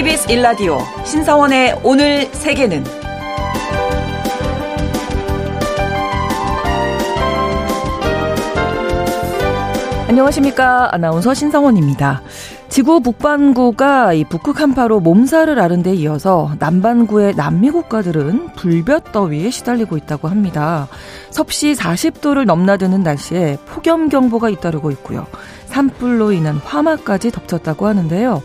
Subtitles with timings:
[0.00, 2.82] KBS 일라디오 신성원의 오늘 세계는
[10.08, 12.22] 안녕하십니까 아나운서 신성원입니다.
[12.70, 19.98] 지구 북반구가 이 북극 한파로 몸살을 앓은 데 이어서 남반구의 남미 국가들은 불볕 더위에 시달리고
[19.98, 20.88] 있다고 합니다.
[21.28, 25.26] 섭씨 40도를 넘나드는 날씨에 폭염 경보가 잇따르고 있고요.
[25.66, 28.40] 산불로 인한 화마까지 덮쳤다고 하는데요.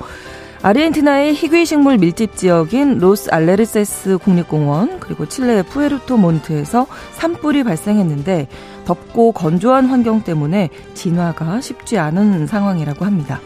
[0.66, 8.48] 아르헨티나의 희귀 식물 밀집 지역인 로스 알레르세스 국립공원 그리고 칠레 푸에르토 몬트에서 산불이 발생했는데
[8.84, 13.42] 덥고 건조한 환경 때문에 진화가 쉽지 않은 상황이라고 합니다.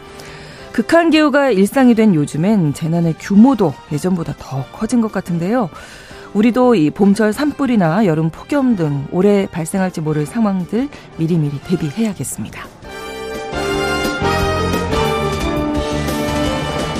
[0.72, 5.68] 극한 기후가 일상이 된 요즘엔 재난의 규모도 예전보다 더 커진 것 같은데요.
[6.32, 12.79] 우리도 이 봄철 산불이나 여름 폭염 등 올해 발생할지 모를 상황들 미리미리 대비해야겠습니다.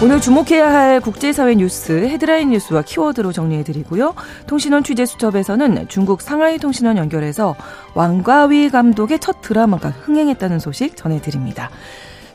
[0.02, 4.14] 오늘 주목해야 할 국제사회 뉴스 헤드라인 뉴스와 키워드로 정리해드리고요.
[4.46, 7.54] 통신원 취재 수첩에서는 중국 상하이 통신원 연결해서
[7.94, 11.68] 왕가위 감독의 첫 드라마가 흥행했다는 소식 전해드립니다.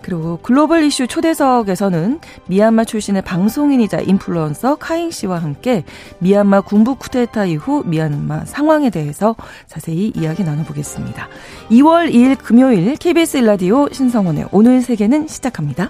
[0.03, 5.83] 그리고 글로벌 이슈 초대석에서는 미얀마 출신의 방송인이자 인플루언서 카잉 씨와 함께
[6.19, 11.29] 미얀마 군부 쿠데타 이후 미얀마 상황에 대해서 자세히 이야기 나눠보겠습니다.
[11.71, 15.89] 2월 2일 금요일 KBS 일라디오 신성원의 오늘 세계는 시작합니다.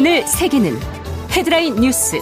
[0.00, 0.78] 오늘 세계는
[1.30, 2.16] 헤드라인 뉴스.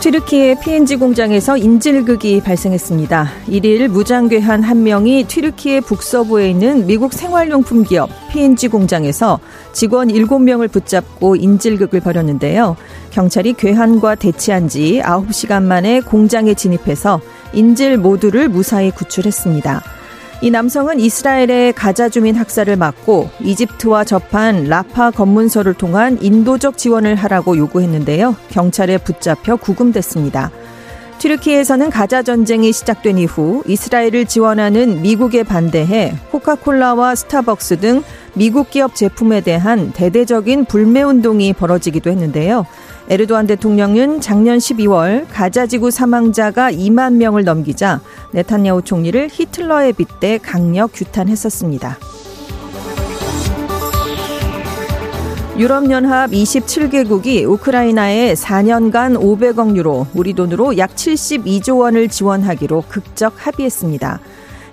[0.00, 3.28] 튀르키의 PNG 공장에서 인질극이 발생했습니다.
[3.48, 9.40] 1일 무장괴한 한 명이 튀르키의 북서부에 있는 미국 생활용품 기업 PNG 공장에서
[9.74, 12.78] 직원 7명을 붙잡고 인질극을 벌였는데요.
[13.10, 17.20] 경찰이 괴한과 대치한 지 9시간 만에 공장에 진입해서
[17.52, 19.82] 인질 모두를 무사히 구출했습니다.
[20.44, 27.56] 이 남성은 이스라엘의 가자 주민 학살을 막고 이집트와 접한 라파 검문소를 통한 인도적 지원을 하라고
[27.56, 28.36] 요구했는데요.
[28.50, 30.50] 경찰에 붙잡혀 구금됐습니다.
[31.16, 38.02] 튀르키에서는 가자 전쟁이 시작된 이후 이스라엘을 지원하는 미국에 반대해 코카콜라와 스타벅스 등
[38.34, 42.66] 미국 기업 제품에 대한 대대적인 불매 운동이 벌어지기도 했는데요.
[43.08, 48.00] 에르도안 대통령은 작년 12월 가자지구 사망자가 2만 명을 넘기자
[48.32, 51.98] 네탄야후 총리를 히틀러에 빗대 강력 규탄했었습니다.
[55.58, 64.18] 유럽연합 27개국이 우크라이나에 4년간 500억 유로, 우리 돈으로 약 72조 원을 지원하기로 극적 합의했습니다.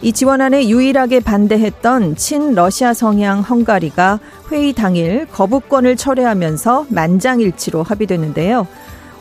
[0.03, 4.19] 이 지원안에 유일하게 반대했던 친러시아 성향 헝가리가
[4.51, 8.65] 회의 당일 거부권을 철회하면서 만장일치로 합의됐는데요.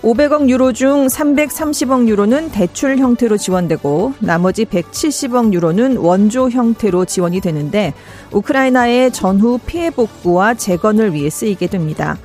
[0.01, 7.93] 500억 유로 중 330억 유로는 대출 형태로 지원되고 나머지 170억 유로는 원조 형태로 지원이 되는데
[8.33, 12.17] 우크라이나의 전후 피해 복구와 재건을 위해 쓰이게 됩니다.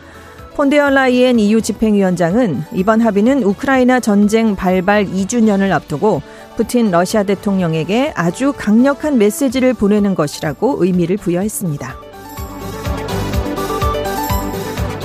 [0.55, 6.21] 폰데어 라이엔 EU 집행위원장은 이번 합의는 우크라이나 전쟁 발발 2주년을 앞두고
[6.55, 11.95] 푸틴 러시아 대통령에게 아주 강력한 메시지를 보내는 것이라고 의미를 부여했습니다.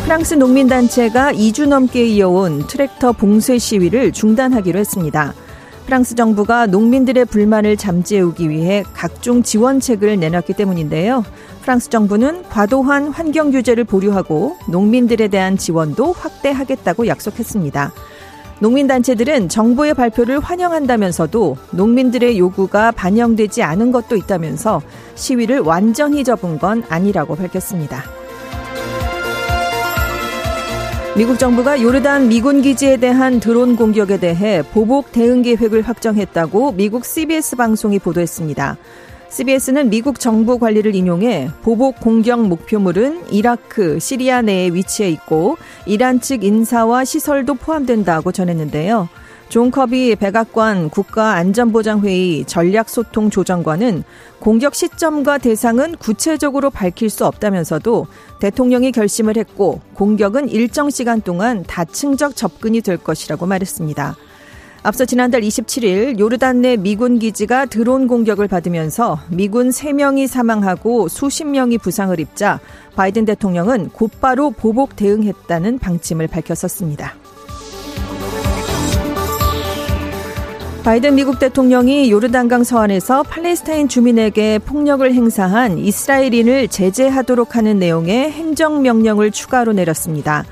[0.05, 5.35] 프랑스 농민단체가 2주 넘게 이어온 트랙터 봉쇄 시위를 중단하기로 했습니다.
[5.87, 11.25] 프랑스 정부가 농민들의 불만을 잠재우기 위해 각종 지원책을 내놨기 때문인데요.
[11.63, 17.93] 프랑스 정부는 과도한 환경 규제를 보류하고 농민들에 대한 지원도 확대하겠다고 약속했습니다.
[18.61, 24.83] 농민단체들은 정부의 발표를 환영한다면서도 농민들의 요구가 반영되지 않은 것도 있다면서
[25.15, 28.05] 시위를 완전히 접은 건 아니라고 밝혔습니다.
[31.17, 37.57] 미국 정부가 요르단 미군 기지에 대한 드론 공격에 대해 보복 대응 계획을 확정했다고 미국 CBS
[37.57, 38.77] 방송이 보도했습니다.
[39.31, 45.57] CBS는 미국 정부 관리를 인용해 보복 공격 목표물은 이라크, 시리아 내에 위치해 있고
[45.87, 49.09] 이란 측 인사와 시설도 포함된다고 전했는데요.
[49.49, 54.03] 존 커비 백악관 국가안전보장회의 전략소통조정관은
[54.41, 58.07] 공격 시점과 대상은 구체적으로 밝힐 수 없다면서도
[58.41, 64.17] 대통령이 결심을 했고 공격은 일정 시간 동안 다층적 접근이 될 것이라고 말했습니다.
[64.83, 71.77] 앞서 지난달 27일 요르단 내 미군 기지가 드론 공격을 받으면서 미군 3명이 사망하고 수십 명이
[71.79, 72.61] 부상을 입자
[72.97, 77.15] 바이든 대통령은 곧바로 보복 대응했다는 방침을 밝혔었습니다.
[80.83, 89.75] 바이든 미국 대통령이 요르단강 서안에서 팔레스타인 주민에게 폭력을 행사한 이스라엘인을 제재하도록 하는 내용의 행정명령을 추가로
[89.75, 90.47] 내렸습니다.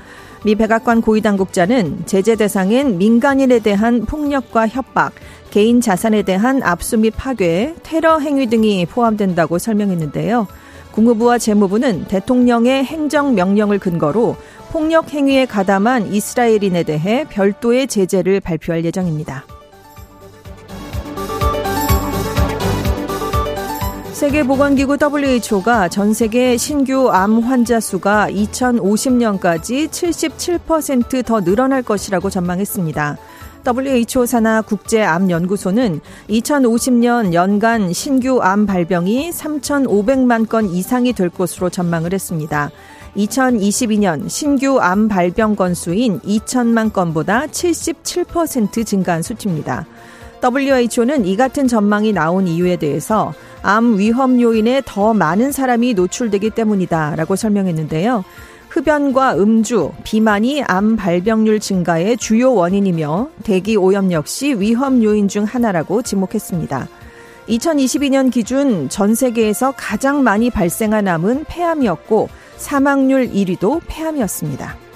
[0.45, 5.13] 미 백악관 고위 당국자는 제재 대상인 민간인에 대한 폭력과 협박,
[5.51, 10.47] 개인 자산에 대한 압수 및 파괴, 테러 행위 등이 포함된다고 설명했는데요.
[10.91, 14.37] 국무부와 재무부는 대통령의 행정 명령을 근거로
[14.71, 19.45] 폭력 행위에 가담한 이스라엘인에 대해 별도의 제재를 발표할 예정입니다.
[24.19, 33.17] 세계보건기구 WHO가 전 세계 신규 암 환자 수가 2050년까지 77%더 늘어날 것이라고 전망했습니다.
[33.65, 42.71] WHO 산하 국제암연구소는 2050년 연간 신규 암 발병이 3,500만 건 이상이 될 것으로 전망을 했습니다.
[43.15, 49.85] 2022년 신규 암 발병 건수인 2천만 건보다 77% 증가한 수치입니다.
[50.43, 57.35] WHO는 이 같은 전망이 나온 이유에 대해서 암 위험 요인에 더 많은 사람이 노출되기 때문이다라고
[57.35, 58.23] 설명했는데요.
[58.69, 66.03] 흡연과 음주, 비만이 암 발병률 증가의 주요 원인이며 대기 오염 역시 위험 요인 중 하나라고
[66.03, 66.87] 지목했습니다.
[67.49, 74.88] 2022년 기준 전 세계에서 가장 많이 발생한 암은 폐암이었고 사망률 1위도 폐암이었습니다.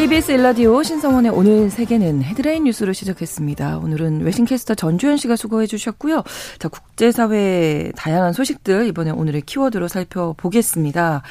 [0.00, 3.76] KBS 일라디오 신성원의 오늘 세계는 헤드라인 뉴스로 시작했습니다.
[3.76, 6.22] 오늘은 외신캐스터 전주현 씨가 수고해 주셨고요.
[6.58, 11.22] 자, 국제사회 다양한 소식들 이번에 오늘의 키워드로 살펴보겠습니다.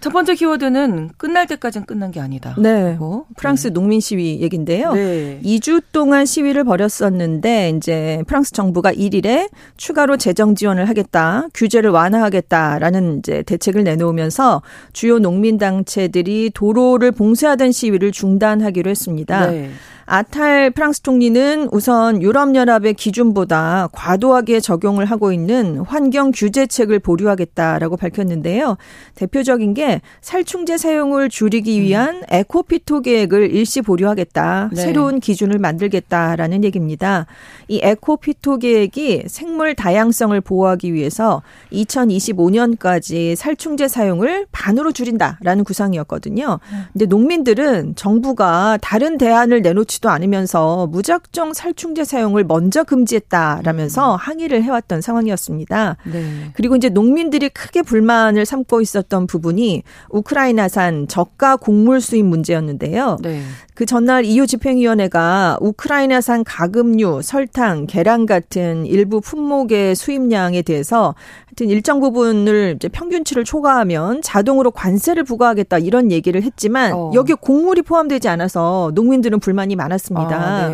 [0.00, 2.54] 첫 번째 키워드는 끝날 때까지는 끝난 게 아니다.
[2.58, 2.94] 네.
[2.94, 3.72] 뭐, 프랑스 네.
[3.72, 4.94] 농민 시위 얘긴데요.
[4.94, 5.40] 네.
[5.42, 13.42] 2주 동안 시위를 벌였었는데 이제 프랑스 정부가 1일에 추가로 재정 지원을 하겠다, 규제를 완화하겠다라는 이제
[13.42, 14.62] 대책을 내놓으면서
[14.92, 19.50] 주요 농민 단체들이 도로를 봉쇄하던 시위를 중단하기로 했습니다.
[19.50, 19.70] 네.
[20.10, 28.78] 아탈 프랑스 총리는 우선 유럽연합의 기준보다 과도하게 적용을 하고 있는 환경 규제책을 보류하겠다라고 밝혔는데요.
[29.16, 31.84] 대표적인 게 살충제 사용을 줄이기 음.
[31.84, 34.70] 위한 에코피토 계획을 일시 보류하겠다.
[34.72, 34.80] 네.
[34.80, 37.26] 새로운 기준을 만들겠다라는 얘기입니다.
[37.68, 46.60] 이 에코피토 계획이 생물 다양성을 보호하기 위해서 2025년까지 살충제 사용을 반으로 줄인다라는 구상이었거든요.
[46.72, 46.78] 네.
[46.94, 54.16] 근데 농민들은 정부가 다른 대안을 내놓지 그지도 않으면서 무작정 살충제 사용을 먼저 금지했다라면서 음.
[54.18, 55.96] 항의를 해왔던 상황이었습니다.
[56.12, 56.50] 네.
[56.54, 63.18] 그리고 이제 농민들이 크게 불만을 삼고 있었던 부분이 우크라이나산 저가 곡물 수입 문제였는데요.
[63.22, 63.42] 네.
[63.74, 71.14] 그 전날 EU 집행위원회가 우크라이나산 가금류, 설탕, 계란 같은 일부 품목의 수입량에 대해서
[71.46, 77.10] 하여튼 일정 부분을 이제 평균치를 초과하면 자동으로 관세를 부과하겠다 이런 얘기를 했지만 어.
[77.14, 80.36] 여기에 곡물이 포함되지 않아서 농민들은 불만이 많 았습니다.
[80.36, 80.70] 아,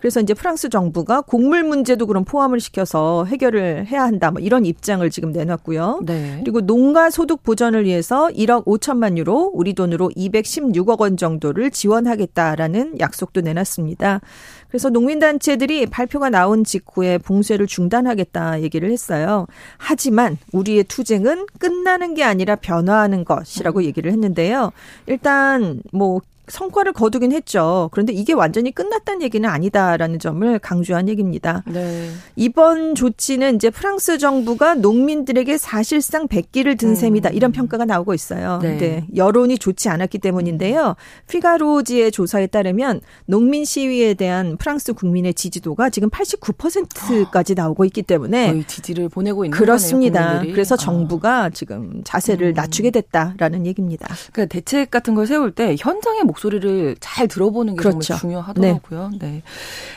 [0.00, 4.30] 그래서 이제 프랑스 정부가 곡물 문제도 그럼 포함을 시켜서 해결을 해야 한다.
[4.30, 6.00] 뭐 이런 입장을 지금 내놨고요.
[6.04, 6.40] 네.
[6.40, 13.40] 그리고 농가 소득 보전을 위해서 1억 5천만 유로, 우리 돈으로 216억 원 정도를 지원하겠다라는 약속도
[13.40, 14.20] 내놨습니다.
[14.68, 19.46] 그래서 농민단체들이 발표가 나온 직후에 봉쇄를 중단하겠다 얘기를 했어요.
[19.78, 24.72] 하지만 우리의 투쟁은 끝나는 게 아니라 변화하는 것이라고 얘기를 했는데요.
[25.06, 27.88] 일단 뭐 성과를 거두긴 했죠.
[27.92, 31.62] 그런데 이게 완전히 끝났다는 얘기는 아니다라는 점을 강조한 얘기입니다.
[31.66, 32.10] 네.
[32.36, 36.94] 이번 조치는 이제 프랑스 정부가 농민들에게 사실상 백기를 든 음.
[36.94, 38.58] 셈이다 이런 평가가 나오고 있어요.
[38.62, 38.78] 네.
[38.78, 39.06] 네.
[39.14, 40.96] 여론이 좋지 않았기 때문인데요.
[41.28, 48.64] 피가로지의 조사에 따르면 농민 시위에 대한 프랑스 국민의 지지도가 지금 89%까지 나오고 있기 때문에 거의
[48.64, 50.38] 지지를 보내고 있는 그렇습니다.
[50.38, 50.78] 거네요, 그래서 아.
[50.78, 51.50] 정부가 아.
[51.50, 52.54] 지금 자세를 음.
[52.54, 54.08] 낮추게 됐다라는 얘기입니다.
[54.32, 58.00] 그러니까 대책 같은 걸 세울 때 현장의 목 목소리를 잘 들어보는 게 그렇죠.
[58.00, 59.10] 정말 중요하더라고요.
[59.18, 59.26] 네.
[59.26, 59.42] 네.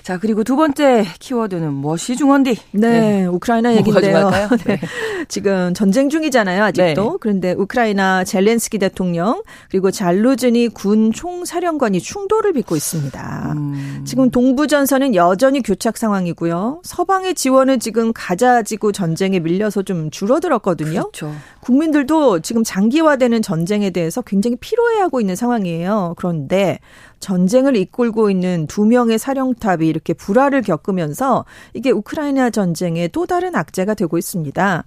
[0.04, 2.58] 자, 그리고 두 번째 키워드는 무엇이 중원디?
[2.72, 3.26] 네, 네.
[3.26, 4.32] 우크라이나 얘기인데요.
[4.66, 4.80] 네.
[5.28, 7.04] 지금 전쟁 중이잖아요, 아직도.
[7.12, 7.18] 네.
[7.20, 13.54] 그런데 우크라이나 젤렌스키 대통령 그리고 잘루즈니 군 총사령관이 충돌을 빚고 있습니다.
[13.56, 14.04] 음.
[14.06, 16.82] 지금 동부 전선은 여전히 교착 상황이고요.
[16.84, 21.12] 서방의 지원은 지금 가자 지구 전쟁에 밀려서 좀 줄어들었거든요.
[21.12, 21.34] 그렇죠.
[21.62, 26.16] 국민들도 지금 장기화되는 전쟁에 대해서 굉장히 피로해하고 있는 상황이에요.
[26.18, 26.80] 그런 데
[27.20, 33.94] 전쟁을 이끌고 있는 두 명의 사령탑이 이렇게 불화를 겪으면서 이게 우크라이나 전쟁의 또 다른 악재가
[33.94, 34.84] 되고 있습니다.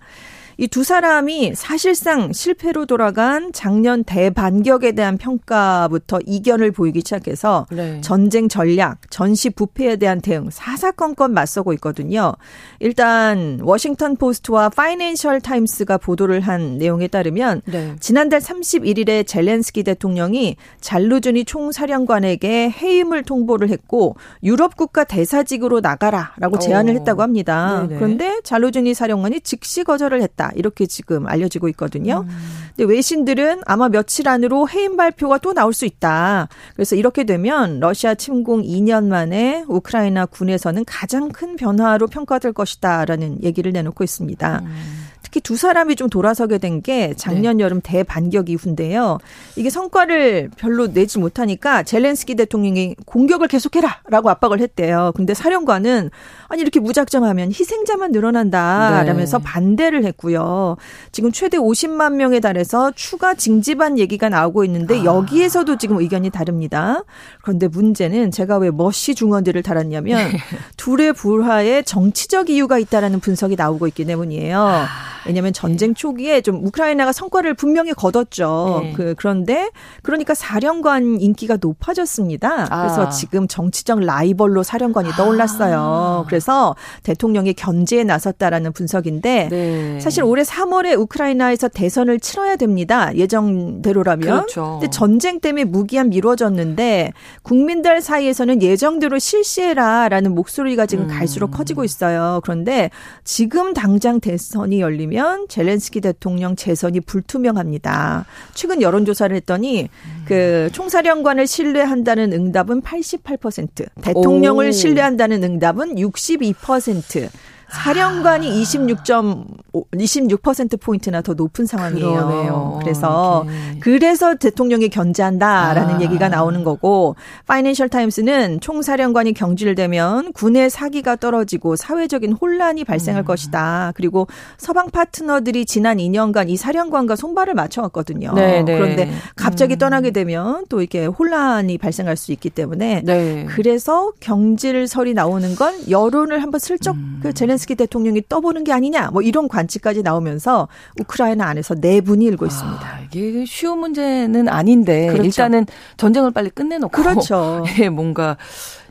[0.59, 8.01] 이 두 사람이 사실상 실패로 돌아간 작년 대반격에 대한 평가부터 이견을 보이기 시작해서 네.
[8.01, 12.33] 전쟁 전략, 전시 부패에 대한 대응 사사건건 맞서고 있거든요.
[12.81, 17.95] 일단 워싱턴 포스트와 파이낸셜 타임스가 보도를 한 내용에 따르면 네.
[18.01, 26.97] 지난달 31일에 젤렌스키 대통령이 잘루즈니 총사령관에게 해임을 통보를 했고 유럽 국가 대사직으로 나가라라고 제안을 오.
[26.97, 27.87] 했다고 합니다.
[27.87, 28.01] 네네.
[28.01, 30.44] 그런데 잘루즈니 사령관이 즉시 거절을 했다.
[30.45, 30.53] 있다.
[30.55, 32.25] 이렇게 지금 알려지고 있거든요.
[32.29, 32.37] 음.
[32.77, 36.49] 근데 외신들은 아마 며칠 안으로 해임 발표가 또 나올 수 있다.
[36.75, 43.73] 그래서 이렇게 되면 러시아 침공 2년 만에 우크라이나 군에서는 가장 큰 변화로 평가될 것이다라는 얘기를
[43.73, 44.63] 내놓고 있습니다.
[44.65, 45.04] 음.
[45.35, 47.65] 특히 두 사람이 좀 돌아서게 된 게 작년 네.
[47.65, 49.19] 여름 대반격 이후인데요.
[49.57, 55.13] 이게 성과를 별로 내지 못하니까 젤렌스키 대통령이 공격을 계속해라라고 압박을 했대요.
[55.15, 56.11] 근데 사령관은
[56.49, 59.45] 아니 이렇게 무작정하면 희생자만 늘어난다라면서 네.
[59.45, 60.77] 반대를 했고요.
[61.11, 65.05] 지금 최대 50만 명에 달해서 추가 징집한 얘기가 나오고 있는데 아.
[65.05, 67.05] 여기에서도 지금 의견이 다릅니다.
[67.43, 70.39] 그런데 문제는 제가 왜 머시 중원들을 달았냐면 네.
[70.77, 74.59] 둘의 불화에 정치적 이유가 있다라는 분석이 나오고 있기 때문이에요.
[74.61, 74.87] 아.
[75.27, 78.81] 왜냐하면 전쟁 초기에 좀 우크라이나가 성과를 분명히 거뒀죠.
[78.83, 78.93] 네.
[78.93, 79.71] 그 그런데
[80.03, 82.67] 그러니까 사령관 인기가 높아졌습니다.
[82.71, 82.83] 아.
[82.83, 85.79] 그래서 지금 정치적 라이벌로 사령관이 떠올랐어요.
[85.79, 86.25] 아.
[86.27, 90.01] 그래서 대통령이 견제에 나섰다라는 분석인데 네.
[90.01, 93.15] 사실 올해 3월에 우크라이나에서 대선을 치러야 됩니다.
[93.17, 94.27] 예정대로라면.
[94.27, 94.79] 그렇죠.
[94.81, 97.13] 근데 전쟁 때문에 무기한 미뤄졌는데
[97.43, 101.09] 국민들 사이에서는 예정대로 실시해라라는 목소리가 지금 음.
[101.09, 102.41] 갈수록 커지고 있어요.
[102.43, 102.91] 그런데
[103.25, 108.27] 지금 당장 대선이 열리면 보면 젤렌스키 대통령 재선이 불투명합니다.
[108.53, 109.89] 최근 여론조사를 했더니
[110.27, 114.73] 그 총사령관을 신뢰한다는 응답은 88%, 대통령을 오.
[114.73, 117.29] 신뢰한다는 응답은 62%.
[117.75, 122.13] 사령관이 26점 26% 포인트나 더 높은 상황이에요.
[122.13, 122.79] 그러네요.
[122.81, 123.81] 그래서 오케이.
[123.81, 126.01] 그래서 대통령이 견제한다라는 아.
[126.01, 127.17] 얘기가 나오는 거고
[127.47, 133.27] 파이낸셜 타임스는 총사령관이 경질되면 군의 사기가 떨어지고 사회적인 혼란이 발생할 음.
[133.27, 133.93] 것이다.
[133.97, 138.35] 그리고 서방 파트너들이 지난 2년간 이 사령관과 손발을 맞춰 왔거든요.
[138.35, 138.63] 네네.
[138.63, 138.79] 네.
[138.79, 139.79] 그런데 갑자기 음.
[139.79, 143.47] 떠나게 되면 또 이렇게 혼란이 발생할 수 있기 때문에 네.
[143.49, 147.19] 그래서 경질설이 나오는 건 여론을 한번 슬쩍 음.
[147.23, 150.69] 그 젤렌스키 대통령이 떠보는 게 아니냐 뭐 이런 관 관치까지 나오면서
[151.01, 152.87] 우크라이나 안에서 내분이 네 일고 있습니다.
[152.87, 155.25] 아, 이게 쉬운 문제는 아닌데 그렇죠.
[155.25, 155.67] 일단은
[155.97, 157.65] 전쟁을 빨리 끝내놓고 그렇죠.
[157.81, 158.37] 예, 뭔가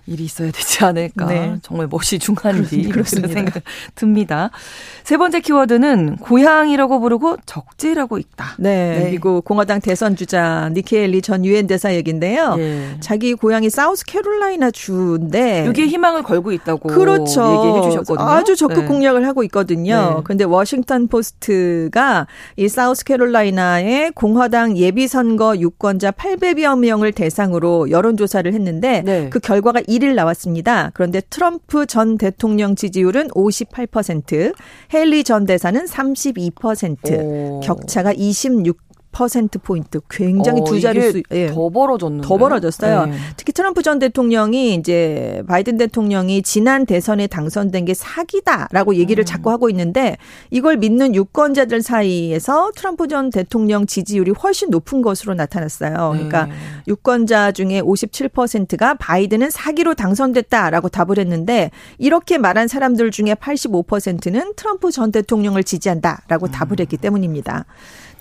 [0.05, 1.25] 일이 있어야 되지 않을까.
[1.25, 1.55] 네.
[1.61, 3.63] 정말 뭣이 중한디 그런 생각
[3.95, 4.51] 듭니다.
[5.03, 8.55] 세 번째 키워드는 고향이라고 부르고 적지라고 읽는다.
[8.59, 9.11] 네, 네.
[9.11, 12.55] 미국 공화당 대선 주자 니키 헤일리 전 유엔 대사 얘긴데요.
[12.55, 12.97] 네.
[12.99, 17.65] 자기 고향이 사우스 캐롤라이나 주인데 여기에 희망을 걸고 있다고 그렇죠.
[17.67, 18.27] 얘기해 주셨거든요.
[18.27, 18.85] 아주 적극 네.
[18.87, 20.15] 공략을 하고 있거든요.
[20.17, 20.21] 네.
[20.25, 28.51] 근데 워싱턴 포스트가 이 사우스 캐롤라이나의 공화당 예비 선거 유권자 800여 명을 대상으로 여론 조사를
[28.53, 29.29] 했는데 네.
[29.29, 30.91] 그 결과가 1일 나왔습니다.
[30.93, 34.53] 그런데 트럼프 전 대통령 지지율은 58%,
[34.93, 37.59] 헤일리 전 대사는 32%, 오.
[37.61, 38.77] 격차가 26
[39.13, 41.47] 퍼센트 포인트 굉장히 어, 두 자릿수 예.
[41.47, 43.05] 더 벌어졌는데 더 벌어졌어요.
[43.05, 43.13] 네.
[43.37, 49.25] 특히 트럼프 전 대통령이 이제 바이든 대통령이 지난 대선에 당선된 게 사기다라고 얘기를 음.
[49.25, 50.17] 자꾸 하고 있는데
[50.49, 56.11] 이걸 믿는 유권자들 사이에서 트럼프 전 대통령 지지율이 훨씬 높은 것으로 나타났어요.
[56.13, 56.53] 그러니까 네.
[56.87, 65.11] 유권자 중에 57%가 바이든은 사기로 당선됐다라고 답을 했는데 이렇게 말한 사람들 중에 85%는 트럼프 전
[65.11, 66.51] 대통령을 지지한다라고 음.
[66.51, 67.65] 답을 했기 때문입니다.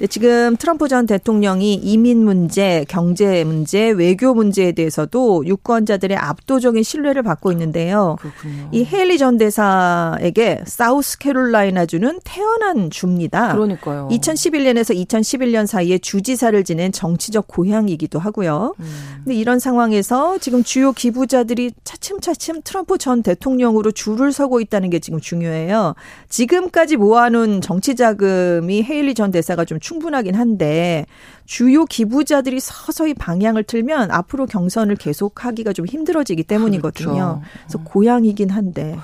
[0.02, 7.22] 네, 지금 트럼프 전 대통령이 이민 문제, 경제 문제, 외교 문제에 대해서도 유권자들의 압도적인 신뢰를
[7.22, 8.16] 받고 있는데요.
[8.18, 8.68] 그렇군요.
[8.72, 13.52] 이 헤일리 전 대사에게 사우스 캐롤라이나 주는 태어난 주입니다.
[13.52, 14.08] 그러니까요.
[14.10, 18.74] 2011년에서 2011년 사이에 주지사를 지낸 정치적 고향이기도 하고요.
[18.80, 18.84] 음.
[19.22, 25.20] 근데 이런 상황에서 지금 주요 기부자들이 차츰차츰 트럼프 전 대통령으로 줄을 서고 있다는 게 지금
[25.20, 25.94] 중요해요.
[26.28, 31.06] 지금까지 모아놓은 정치 자금이 헤일리 전 대사가 좀 충분하긴 한데
[31.44, 37.12] 주요 기부자들이 서서히 방향을 틀면 앞으로 경선을 계속하기가 좀 힘들어지기 때문이거든요.
[37.12, 37.42] 그렇죠.
[37.66, 38.96] 그래서 고향이긴 한데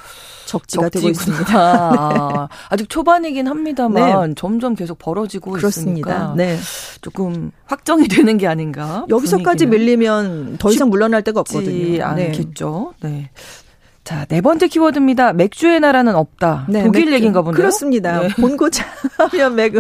[0.47, 0.91] 적지가 적지구나.
[0.91, 1.49] 되고 있습니다.
[2.49, 2.57] 네.
[2.71, 4.35] 아직 초반이긴 합니다만 네.
[4.35, 6.11] 점점 계속 벌어지고 그렇습니다.
[6.11, 6.57] 있으니까 네.
[7.03, 9.05] 조금 확정이 되는 게 아닌가.
[9.11, 9.71] 여기서까지 분위기는.
[9.71, 11.99] 밀리면 더 이상 물러날 데가 없거든요.
[11.99, 12.01] 네.
[12.03, 12.95] 않겠죠.
[13.03, 13.31] 네.
[14.09, 15.35] 자, 네 번째 키워드입니다.
[15.35, 16.65] 맥주의 나라는 없다.
[16.71, 17.15] 네, 독일 맥주.
[17.17, 17.61] 얘기인가 본데요.
[17.61, 18.21] 그렇습니다.
[18.23, 18.29] 네.
[18.41, 18.87] 본고장
[19.19, 19.75] 하면 맥,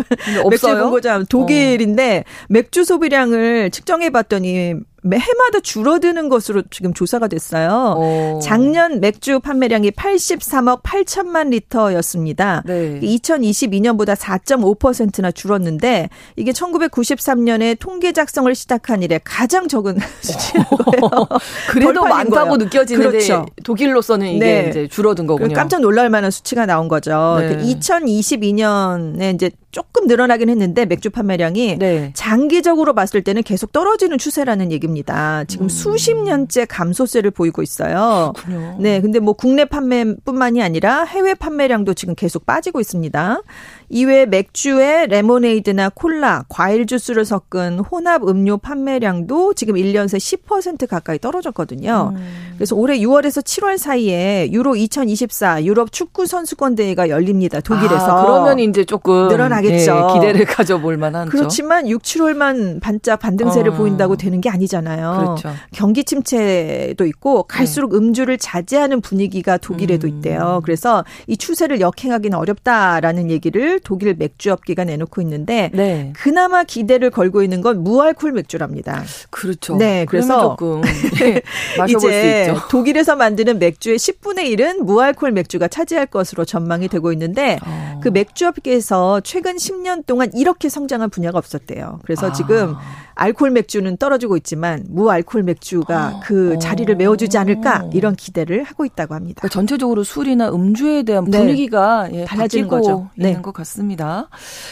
[0.51, 2.47] 맥주 본고장 독일인데 어.
[2.51, 7.95] 맥주 소비량을 측정해 봤더니 해마다 줄어드는 것으로 지금 조사가 됐어요.
[7.97, 8.03] 오.
[8.37, 8.41] 어.
[8.43, 12.63] 작년 맥주 판매량이 83억 8천만 리터였습니다.
[12.67, 12.99] 네.
[13.01, 21.29] 2022년보다 4.5%나 줄었는데 이게 1993년에 통계 작성을 시작한 이래 가장 적은 수치인 거예요.
[21.71, 22.57] 그래도 많다고 거예요.
[22.57, 23.47] 느껴지는데 그렇죠.
[23.65, 24.69] 독일로서는 이게 네.
[24.69, 25.55] 이제 줄어든 거군요.
[25.55, 27.37] 깜짝 놀랄 만한 수치가 나온 거죠.
[27.41, 27.57] 네.
[27.59, 32.11] 2022년에 이제 조금 늘어나긴 했는데 맥주 판매량이 네.
[32.15, 35.45] 장기적으로 봤을 때는 계속 떨어지는 추세라는 얘기입니다.
[35.45, 35.69] 지금 음.
[35.69, 38.33] 수십 년째 감소세를 보이고 있어요.
[38.37, 38.77] 그렇군요.
[38.81, 43.43] 네, 근데 뭐 국내 판매뿐만이 아니라 해외 판매량도 지금 계속 빠지고 있습니다.
[43.91, 51.19] 이외에 맥주에 레모네이드나 콜라, 과일 주스를 섞은 혼합 음료 판매량도 지금 1년 새 10% 가까이
[51.19, 52.15] 떨어졌거든요.
[52.17, 52.53] 음.
[52.55, 57.61] 그래서 올해 6월에서 7월 사이에 유로 2024 유럽 축구 선수권 대회가 열립니다.
[57.61, 58.19] 독일에서.
[58.19, 59.95] 아, 그러면 이제 조금 늘어나 겠죠.
[59.95, 63.75] 네, 기대를 가져볼 만한 그렇지만 6, 7월만 반짝 반등세를 어.
[63.75, 65.37] 보인다고 되는 게 아니잖아요.
[65.37, 65.51] 그렇죠.
[65.73, 67.99] 경기 침체도 있고 갈수록 네.
[67.99, 70.17] 음주를 자제하는 분위기가 독일에도 음.
[70.17, 70.61] 있대요.
[70.65, 76.13] 그래서 이 추세를 역행하기는 어렵다라는 얘기를 독일 맥주업계가 내놓고 있는데 네.
[76.17, 79.03] 그나마 기대를 걸고 있는 건 무알콜 맥주랍니다.
[79.31, 79.77] 그렇죠.
[79.77, 80.83] 네, 그래서 조금
[81.19, 81.43] 네,
[81.89, 82.55] 이제.
[82.71, 88.01] 독일에서 만드는 맥주의 10분의 1은 무알콜 맥주가 차지할 것으로 전망이 되고 있는데 어.
[88.03, 92.01] 그 맥주업계에서 최근 10년 동안 이렇게 성장한 분야가 없었대요.
[92.05, 92.33] 그래서 아.
[92.33, 92.75] 지금
[93.15, 96.21] 알콜 맥주는 떨어지고 있지만 무알콜 맥주가 어.
[96.23, 99.41] 그 자리를 메워주지 않을까 이런 기대를 하고 있다고 합니다.
[99.41, 101.39] 그러니까 전체적으로 술이나 음주에 대한 네.
[101.39, 103.11] 분위기가 예, 달라지는 거죠.
[103.17, 103.29] 네.
[103.29, 104.29] 있는 것 같습니다.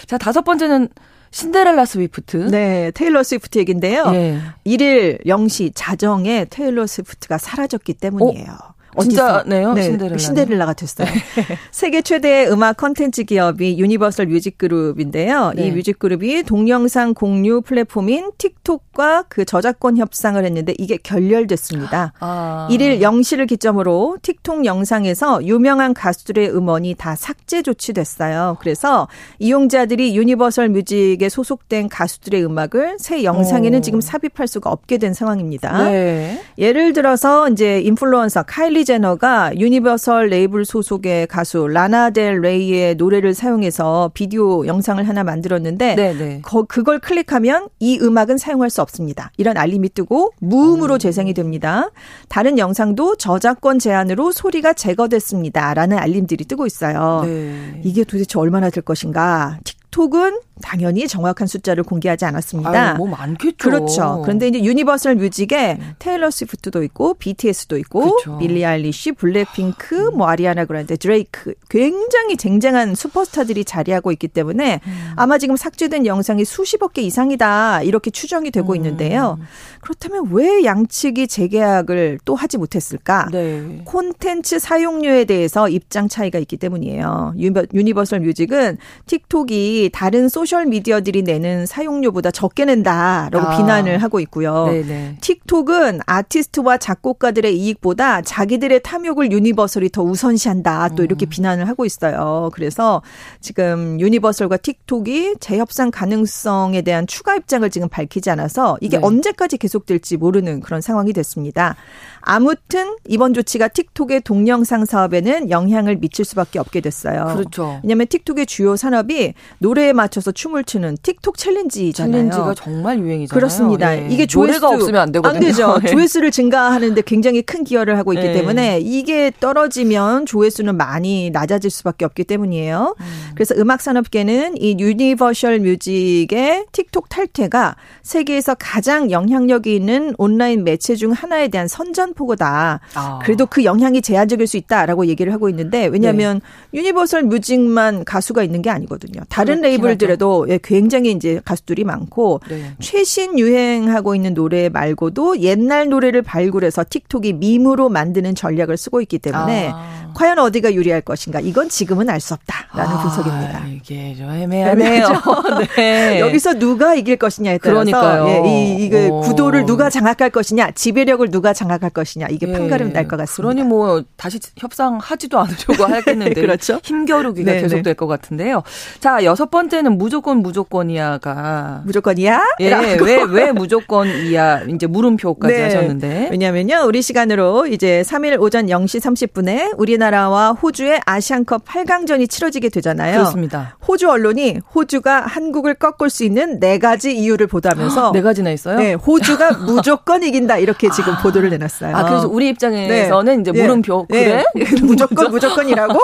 [0.07, 0.89] 자 다섯 번째는
[1.31, 2.37] 신데렐라 스위프트.
[2.51, 4.05] 네, 테일러 스위프트 얘긴데요.
[4.15, 4.41] 예.
[4.65, 8.47] 1일 0시 자정에 테일러 스위프트가 사라졌기 때문이에요.
[8.51, 8.76] 어?
[9.03, 9.75] 진짜네요.
[9.75, 10.19] 네, 신데렐라.
[10.19, 11.07] 신데렐라가 됐어요.
[11.71, 15.53] 세계 최대의 음악 컨텐츠 기업이 유니버설 뮤직 그룹인데요.
[15.55, 15.67] 네.
[15.67, 22.15] 이 뮤직 그룹이 동영상 공유 플랫폼인 틱톡과 그 저작권 협상을 했는데 이게 결렬됐습니다.
[22.21, 22.69] 아.
[22.71, 28.57] 1일 0시를 기점으로 틱톡 영상에서 유명한 가수들의 음원이 다 삭제 조치됐어요.
[28.61, 33.83] 그래서 이용자들이 유니버설 뮤직에 소속된 가수들의 음악을 새 영상에는 오.
[33.83, 35.85] 지금 삽입할 수가 없게 된 상황입니다.
[35.85, 36.41] 네.
[36.59, 44.11] 예를 들어서 이제 인플루언서 카일리 제너가 유니버설 레이블 소속의 가수 라나 델 레이의 노래를 사용해서
[44.15, 46.19] 비디오 영상을 하나 만들었는데 네네.
[46.19, 46.41] 네.
[46.43, 49.31] 거, 그걸 클릭하면 이 음악은 사용할 수 없습니다.
[49.37, 50.99] 이런 알림이 뜨고 무음으로 오.
[50.99, 51.91] 재생이 됩니다.
[52.29, 57.23] 다른 영상도 저작권 제한으로 소리가 제거됐습니다라는 알림들이 뜨고 있어요.
[57.27, 57.83] 네.
[57.85, 59.59] 이게 도대체 얼마나 될 것인가?
[59.97, 62.91] 틱톡은 당연히 정확한 숫자를 공개하지 않았습니다.
[62.91, 63.57] 아유, 뭐 많겠죠.
[63.57, 64.21] 그렇죠.
[64.23, 65.95] 그런데 이제 유니버설 뮤직에 음.
[65.99, 68.39] 테일러 스위프트도 있고 BTS도 있고 그렇죠.
[68.39, 75.13] 빌리 아일리시, 블랙핑크, 뭐 아리아나 그란데, 드레이크 굉장히 쟁쟁한 슈퍼스타들이 자리하고 있기 때문에 음.
[75.17, 78.77] 아마 지금 삭제된 영상이 수십억 개 이상이다 이렇게 추정이 되고 음.
[78.77, 79.39] 있는데요.
[79.81, 83.29] 그렇다면 왜 양측이 재계약을 또 하지 못했을까?
[83.31, 83.83] 네.
[83.85, 87.35] 콘텐츠 사용료에 대해서 입장 차이가 있기 때문이에요.
[87.37, 93.57] 유니버설 뮤직은 틱톡이 다른 소셜 미디어들이 내는 사용료보다 적게 낸다라고 아.
[93.57, 94.67] 비난을 하고 있고요.
[94.67, 95.19] 네네.
[95.21, 100.91] 틱톡은 아티스트와 작곡가들의 이익보다 자기들의 탐욕을 유니버설이 더 우선시한다.
[100.97, 101.29] 또 이렇게 음.
[101.29, 102.51] 비난을 하고 있어요.
[102.53, 103.03] 그래서
[103.41, 109.07] 지금 유니버설과 틱톡이 재협상 가능성에 대한 추가 입장을 지금 밝히지 않아서 이게 네.
[109.07, 111.77] 언제까지 계속될지 모르는 그런 상황이 됐습니다.
[112.21, 117.25] 아무튼 이번 조치가 틱톡의 동영상 사업에는 영향을 미칠 수밖에 없게 됐어요.
[117.37, 117.81] 그렇죠.
[117.85, 119.35] 왜냐하면 틱톡의 주요 산업이
[119.67, 122.13] 노래에 맞춰서 춤을 추는 틱톡 챌린지잖아요.
[122.13, 123.37] 챌린지가 정말 유행이잖아요.
[123.37, 123.99] 그렇습니다.
[123.99, 124.07] 예.
[124.09, 125.35] 이게 조회수 노래가 없으면 안 되거든요.
[125.35, 125.79] 안 되죠.
[125.83, 125.89] 예.
[125.89, 128.33] 조회수를 증가하는데 굉장히 큰 기여를 하고 있기 예.
[128.33, 132.95] 때문에 이게 떨어지면 조회수는 많이 낮아질 수밖에 없기 때문이에요.
[132.97, 133.05] 음.
[133.35, 141.11] 그래서 음악 산업계는 이 유니버셜 뮤직의 틱톡 탈퇴가 세계에서 가장 영향력이 있는 온라인 매체 중
[141.11, 142.79] 하나에 대한 선전포고다.
[142.95, 143.19] 아.
[143.25, 146.79] 그래도 그 영향이 제한적일 수 있다라고 얘기를 하고 있는데 왜냐하면 네.
[146.79, 149.23] 유니버설 뮤직만 가수가 있는 게 아니거든요.
[149.29, 152.73] 다른 레이블들에도 예, 굉장히 이제 가수들이 많고 네.
[152.81, 159.71] 최신 유행하고 있는 노래 말고도 옛날 노래를 발굴해서 틱톡이 밈으로 만드는 전략을 쓰고 있기 때문에
[159.73, 160.13] 아.
[160.15, 163.67] 과연 어디가 유리할 것인가 이건 지금은 알 수 없다라는 아, 분석입니다.
[163.69, 165.09] 이게 좀 애매하네요.
[165.77, 166.19] 네.
[166.25, 168.27] 여기서 누가 이길 것이냐에 따라서 그러니까요.
[168.29, 172.53] 예, 이 이게 구도를 누가 장악할 것이냐, 지배력을 누가 장악할 것이냐 이게 예.
[172.53, 173.53] 판가름 날 것 같습니다.
[173.53, 176.81] 그러니 뭐 다시 협상하지도 않으려고 하겠는데 그렇죠?
[176.83, 177.93] 힘겨루기가 네, 계속될 네.
[177.95, 178.63] 것 같은데요.
[179.01, 182.43] 자 여섯 번째는 무조건 무조건이야가 무조건이야?
[182.61, 185.63] 예, 왜 왜 무조건이야 이제 물음표까지 네.
[185.65, 193.19] 하셨는데 왜냐면요 우리 시간으로 이제 3일 오전 0시 30분에 우리나라와 호주의 아시안컵 8강전이 치러지게 되잖아요.
[193.19, 193.77] 그렇습니다.
[193.87, 198.79] 호주 언론이 호주가 한국을 꺾을 수 있는 네 가지 이유를 보도하면서 네 가지나 있어요?
[198.79, 201.23] 네, 호주가 무조건 이긴다 이렇게 지금 아.
[201.23, 201.97] 보도를 내놨어요.
[201.97, 203.41] 아 그래서 우리 입장에서는 네.
[203.41, 204.45] 이제 물음표 네.
[204.55, 205.99] 그래 무조건 무조건이라고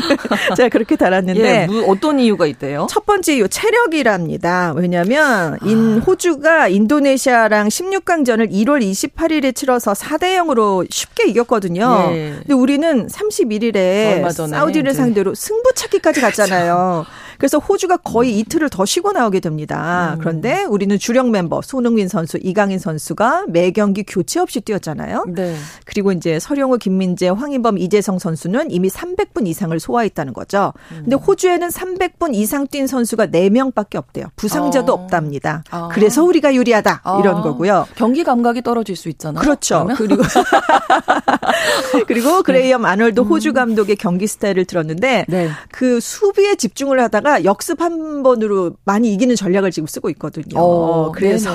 [0.56, 2.81] 제가 그렇게 달았는데 예, 어떤 이유가 있대요?
[2.88, 4.72] 첫 번째 이유 체력이랍니다.
[4.76, 6.04] 왜냐하면 인 아.
[6.04, 12.10] 호주가 인도네시아랑 16강전을 1월 28일에 치러서 4대 0으로 쉽게 이겼거든요.
[12.12, 12.34] 예.
[12.38, 17.06] 근데 우리는 31일에 사우디를 상대로 승부차기까지 갔잖아요.
[17.31, 20.14] 그 래서 호주가 거의 이틀을 더 쉬고 나오게 됩니다.
[20.14, 20.20] 음.
[20.20, 25.24] 그런데 우리는 주력 멤버 손흥민 선수, 이강인 선수가 매 경기 교체 없이 뛰었잖아요.
[25.34, 25.56] 네.
[25.84, 30.72] 그리고 이제 서령우, 김민재, 황인범, 이재성 선수는 이미 300분 이상을 소화했다는 거죠.
[30.92, 31.00] 음.
[31.02, 34.26] 근데 호주에는 300분 이상 뛴 선수가 4명밖에 없대요.
[34.36, 34.94] 부상자도 어.
[34.94, 35.64] 없답니다.
[35.70, 35.88] 아.
[35.90, 37.18] 그래서 우리가 유리하다 아.
[37.20, 37.88] 이런 거고요.
[37.96, 39.42] 경기 감각이 떨어질 수 있잖아요.
[39.42, 39.84] 그렇죠.
[39.96, 39.96] 그러면?
[39.96, 40.22] 그리고
[42.06, 43.54] 그리고 그레이엄 아놀드 호주 음.
[43.54, 45.50] 감독의 경기 스타일을 들었는데 네.
[45.72, 50.58] 그 수비에 집중을 하다가 역습 한 번으로 많이 이기는 전략을 지금 쓰고 있거든요.
[50.60, 51.50] 어, 그래서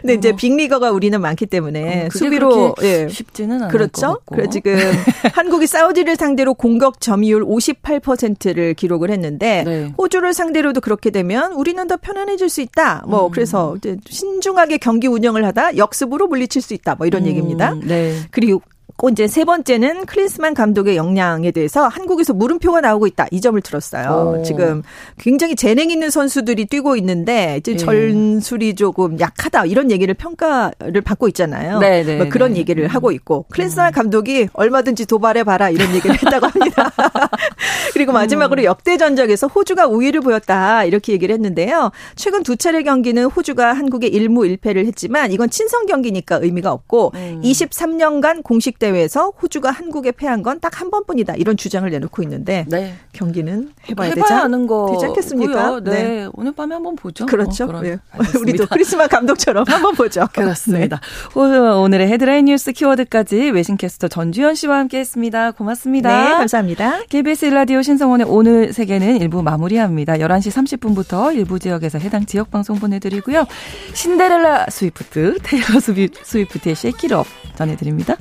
[0.00, 0.36] 근데 이제 어.
[0.36, 3.08] 빅리거가 우리는 많기 때문에 어, 수비로 예.
[3.08, 4.20] 쉽지는 않을 그렇죠.
[4.26, 4.76] 그래 지금
[5.34, 9.92] 한국이 사우디를 상대로 공격 점유율 58%를 기록을 했는데 네.
[9.96, 13.04] 호주를 상대로도 그렇게 되면 우리는 더 편안해질 수 있다.
[13.06, 13.30] 뭐 음.
[13.32, 13.76] 그래서
[14.08, 16.94] 신중하게 경기 운영을 하다 역습으로 물리칠 수 있다.
[16.96, 17.26] 뭐 이런 음.
[17.28, 17.74] 얘기입니다.
[17.82, 18.20] 네.
[18.30, 18.73] 그리고 꼭
[19.10, 23.26] 이제 세 번째는 클린스만 감독의 역량에 대해서 한국에서 물음표가 나오고 있다.
[23.32, 24.38] 이 점을 들었어요.
[24.38, 24.42] 오.
[24.42, 24.82] 지금
[25.18, 27.76] 굉장히 재능 있는 선수들이 뛰고 있는데 이제 예.
[27.76, 29.66] 전술이 조금 약하다.
[29.66, 31.80] 이런 얘기를 평가를 받고 있잖아요.
[31.80, 32.60] 네, 네, 뭐 그런 네.
[32.60, 33.92] 얘기를 하고 있고 클린스만 음.
[33.92, 36.90] 감독이 얼마든지 도발해 봐라 이런 얘기를 했다고 합니다.
[37.92, 38.64] 그리고 마지막으로 음.
[38.64, 40.84] 역대 전적에서 호주가 우위를 보였다.
[40.84, 41.90] 이렇게 얘기를 했는데요.
[42.16, 47.40] 최근 두 차례 경기는 호주가 한국에 1무 1패를 했지만 이건 친선 경기니까 의미가 없고 음.
[47.44, 51.34] 23년간 공식 대회에서 호주가 한국에 패한 건 딱 한 번뿐이다.
[51.36, 52.94] 이런 주장을 내놓고 있는데 네.
[53.12, 55.80] 경기는 해봐야, 해봐야 되지, 하는 거 되지 않겠습니까?
[55.84, 55.90] 네.
[55.90, 56.28] 네.
[56.34, 57.26] 오늘 밤에 한번 보죠.
[57.26, 57.64] 그렇죠.
[57.64, 57.98] 어, 네.
[58.40, 60.26] 우리도 클린스만 감독처럼 한번 보죠.
[60.34, 61.00] 그렇습니다.
[61.34, 61.40] 네.
[61.40, 65.52] 오늘의 헤드라인 뉴스 키워드까지 외신캐스터 전주현 씨와 함께했습니다.
[65.52, 66.24] 고맙습니다.
[66.24, 67.02] 네, 감사합니다.
[67.08, 70.14] KBS 일라디오 신성원의 오늘 세계는 일부 마무리합니다.
[70.14, 73.44] 11시 30분부터 일부 지역에서 해당 지역 방송 보내드리고요.
[73.92, 78.16] 신데렐라 스위프트, 테일러 스위프트의 Shake It Off 전해드립니다.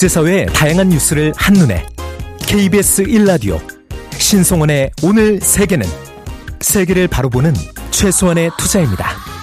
[0.00, 1.84] 국제사회의 다양한 뉴스를 한눈에.
[2.46, 3.60] KBS 1라디오.
[4.18, 5.86] 신송원의 오늘 세계는.
[6.60, 7.52] 세계를 바로 보는
[7.90, 9.39] 최소한의 투자입니다.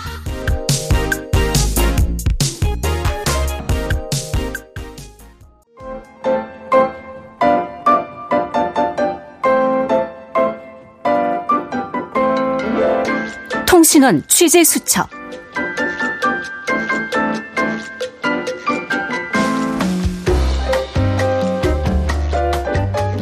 [13.88, 15.10] 통신원 취재 수첩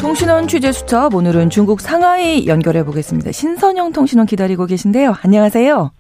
[0.02, 3.32] 통신원 취재 수첩 오늘은 중국 상하이 연결해 보겠습니다.
[3.32, 5.14] 신선영 통신원 기다리고 계신데요.
[5.24, 5.92] 안녕하세요.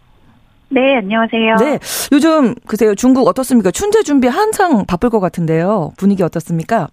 [0.69, 1.58] 네, 안녕하세요.
[1.58, 1.78] 네,
[2.12, 3.69] 요즘 글쎄요 중국 어떻습니까?
[3.69, 5.91] 춘제 준비 한창 바쁠 것 같은데요.
[5.95, 6.88] 분위기 어떻습니까?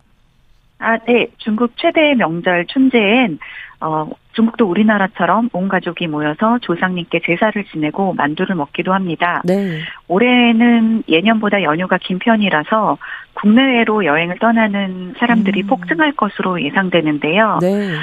[0.78, 1.28] 아, 네.
[1.38, 3.38] 중국 최대 명절 춘제엔
[3.80, 9.42] 어, 중국도 우리나라처럼 온 가족이 모여서 조상님께 제사를 지내고 만두를 먹기도 합니다.
[9.44, 9.80] 네.
[10.08, 12.98] 올해는 예년보다 연휴가 긴 편이라서
[13.34, 15.66] 국내외로 여행을 떠나는 사람들이 음.
[15.66, 17.58] 폭증할 것으로 예상되는데요.
[17.60, 17.94] 네.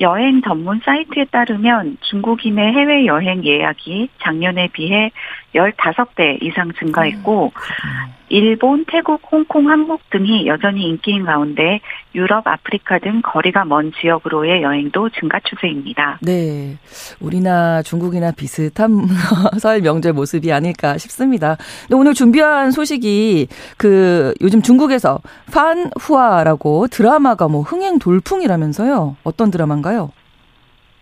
[0.00, 5.10] 여행 전문 사이트에 따르면 중국인의 해외 여행 예약이 작년에 비해
[5.54, 11.80] 15배 이상 증가했고 음, 일본, 태국, 홍콩, 한국 등이 여전히 인기인 가운데
[12.14, 16.20] 유럽, 아프리카 등 거리가 먼 지역으로의 여행도 증가 추세입니다.
[16.22, 16.76] 네.
[17.20, 19.08] 우리나 중국이나 비슷한
[19.58, 21.56] 설 명절 모습이 아닐까 싶습니다.
[21.82, 25.18] 근데 오늘 준비한 소식이 그 요즘 중국에서
[25.52, 29.16] 판후아라고 드라마가 뭐 흥행 돌풍이라면서요.
[29.24, 30.12] 어떤 드라마인가요?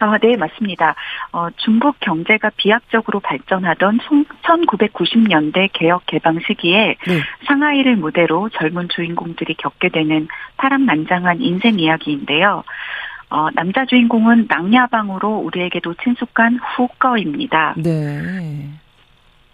[0.01, 0.95] 아, 네, 맞습니다.
[1.33, 3.99] 어, 중국 경제가 비약적으로 발전하던
[4.43, 7.21] 1990년대 개혁 개방 시기에 네.
[7.47, 12.63] 상하이를 무대로 젊은 주인공들이 겪게 되는 파란만장한 인생 이야기인데요.
[13.31, 17.75] 어, 남자 주인공은 낭야방으로 우리에게도 친숙한 후꺼입니다.
[17.77, 18.71] 네.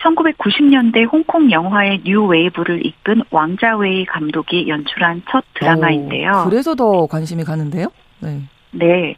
[0.04, 6.44] 1990년대 홍콩 영화의 뉴 웨이브를 이끈 왕자웨이 감독이 연출한 첫 드라마인데요.
[6.44, 7.88] 오, 그래서 더 관심이 가는데요?
[8.20, 8.42] 네.
[8.72, 9.16] 네.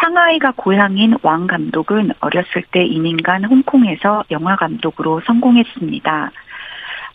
[0.00, 6.30] 상하이가 고향인 왕 감독은 어렸을 때 이민 간 홍콩에서 영화 감독으로 성공했습니다.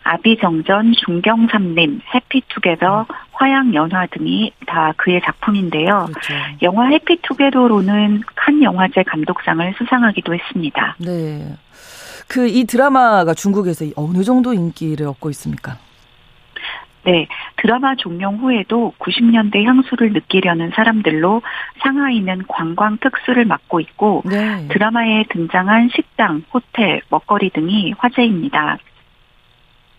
[0.02, 6.06] 아비정전, 중경삼림, 해피투게더, 화양연화 등이 다 그의 작품인데요.
[6.08, 6.34] 그렇죠.
[6.62, 10.96] 영화 해피투게더로는 칸 영화제 감독상을 수상하기도 했습니다.
[10.98, 11.54] 네.
[12.28, 15.76] 그 이 드라마가 중국에서 어느 정도 인기를 얻고 있습니까?
[17.04, 21.42] 네, 드라마 종영 후에도 90년대 향수를 느끼려는 사람들로
[21.78, 24.68] 상하이는 관광 특수를 맡고 있고 네.
[24.68, 28.76] 드라마에 등장한 식당, 호텔, 먹거리 등이 화제입니다.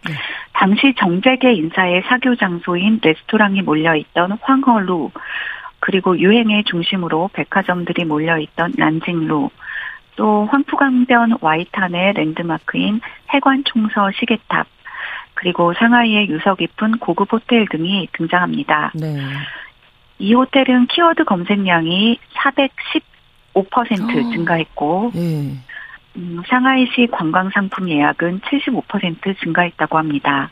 [0.07, 0.13] 네.
[0.53, 5.11] 당시 정재계 인사의 사교 장소인 레스토랑이 몰려있던 황허루,
[5.79, 9.49] 그리고 유행의 중심으로 백화점들이 몰려있던 난징루,
[10.15, 13.01] 또 황푸강변 와이탄의 랜드마크인
[13.33, 14.67] 해관총서 시계탑,
[15.41, 18.91] 그리고 상하이의 유서 깊은 고급 호텔 등이 등장합니다.
[18.93, 19.17] 네.
[20.19, 22.19] 이 호텔은 키워드 검색량이
[23.55, 25.57] 415% 증가했고, 네.
[26.15, 30.51] 음, 상하이시 관광 상품 예약은 75% 증가했다고 합니다.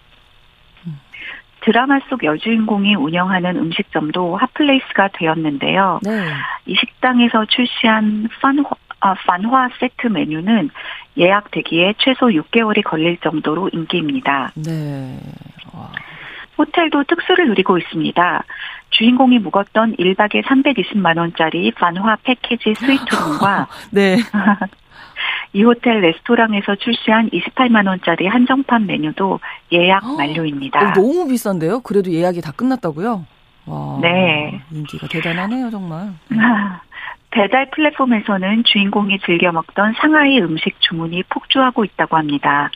[1.62, 6.00] 드라마 속 여주인공이 운영하는 음식점도 hot place가 되었는데요.
[6.02, 6.34] 네.
[6.66, 8.64] 이 식당에서 출시한 펀,
[9.02, 10.70] 아, 반화 세트 메뉴는
[11.18, 14.52] 예약 되기에 최소 6개월이 걸릴 정도로 인기입니다.
[14.56, 15.20] 네.
[15.74, 15.92] 와.
[16.58, 18.44] 호텔도 특수를 누리고 있습니다.
[18.92, 24.18] 주인공이 묵었던 1박에 320만 원짜리 반화 패키지 스위트룸과 네.
[25.54, 29.40] 이 호텔 레스토랑에서 출시한 28만 원짜리 한정판 메뉴도
[29.72, 30.80] 예약 만료입니다.
[30.80, 31.80] 어, 너무 비싼데요?
[31.82, 33.26] 그래도 예약이 다 끝났다고요?
[33.66, 34.62] 와, 네.
[34.72, 36.14] 인기가 대단하네요, 정말.
[37.32, 42.72] 배달 플랫폼에서는 주인공이 즐겨 먹던 상하이 음식 주문이 폭주하고 있다고 합니다.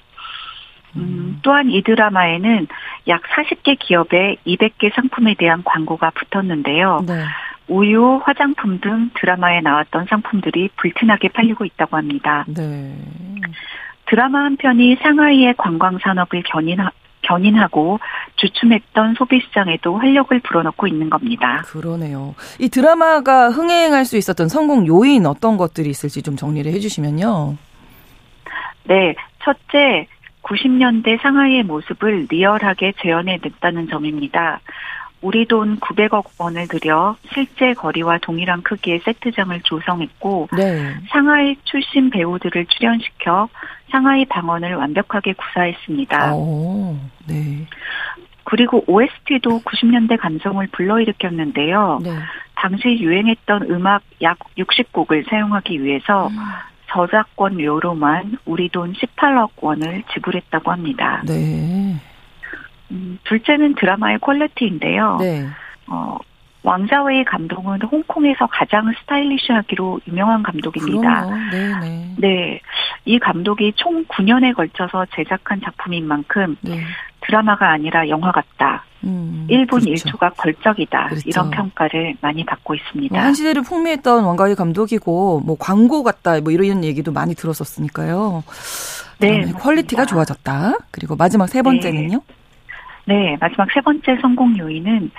[0.95, 1.39] 음, 음.
[1.41, 2.67] 또한 이 드라마에는
[3.07, 6.99] 약 40개 기업의 200개 상품에 대한 광고가 붙었는데요.
[7.07, 7.23] 네.
[7.67, 12.45] 우유, 화장품 등 드라마에 나왔던 상품들이 불티나게 팔리고 있다고 합니다.
[12.47, 12.95] 네.
[14.05, 16.91] 드라마 한 편이 상하이의 관광 산업을 견인하,
[17.23, 17.99] 견인하고
[18.35, 21.63] 주춤했던 소비 시장에도 활력을 불어넣고 있는 겁니다.
[21.65, 22.35] 그러네요.
[22.59, 27.57] 이 드라마가 흥행할 수 있었던 성공 요인 어떤 것들이 있을지 좀 정리를 해주시면요.
[28.85, 30.07] 네, 첫째
[30.43, 34.59] 90년대 상하이의 모습을 리얼하게 재현해 냈다는 점입니다.
[35.23, 40.93] 우리 돈 900억 원을 들여 실제 거리와 동일한 크기의 세트장을 조성했고 네.
[41.09, 43.47] 상하이 출신 배우들을 출연시켜
[43.89, 46.35] 상하이 방언을 완벽하게 구사했습니다.
[46.35, 47.65] 오, 네.
[48.43, 52.01] 그리고 OST도 90년대 감성을 불러일으켰는데요.
[52.03, 52.11] 네.
[52.55, 56.35] 당시 유행했던 음악 약 60곡을 사용하기 위해서 음.
[56.89, 61.23] 저작권료로만 우리 돈 18억 원을 지불했다고 합니다.
[61.25, 61.95] 네.
[62.93, 65.17] 음, 둘째는 드라마의 퀄리티인데요.
[65.19, 65.45] 네.
[65.87, 66.17] 어,
[66.63, 71.25] 왕자웨이 감독은 홍콩에서 가장 스타일리시하기로 유명한 감독입니다.
[71.51, 72.15] 네, 네.
[72.17, 72.61] 네.
[73.03, 76.79] 이 감독이 총 9년에 걸쳐서 제작한 작품인 만큼 네.
[77.21, 78.85] 드라마가 아니라 영화 같다.
[79.03, 80.09] 음, 1분 그렇죠.
[80.09, 81.07] 1초가 걸작이다.
[81.09, 81.23] 그렇죠.
[81.25, 83.13] 이런 평가를 많이 받고 있습니다.
[83.13, 86.39] 뭐한 시대를 풍미했던 왕가위 감독이고 뭐 광고 같다.
[86.39, 88.43] 뭐 이런 얘기도 많이 들었었으니까요.
[89.19, 89.51] 네.
[89.51, 90.77] quality가 좋아졌다.
[90.91, 92.21] 그리고 마지막 세 번째는요?
[92.25, 92.42] 네.
[93.05, 95.11] 네, 마지막 세 번째 성공 요인은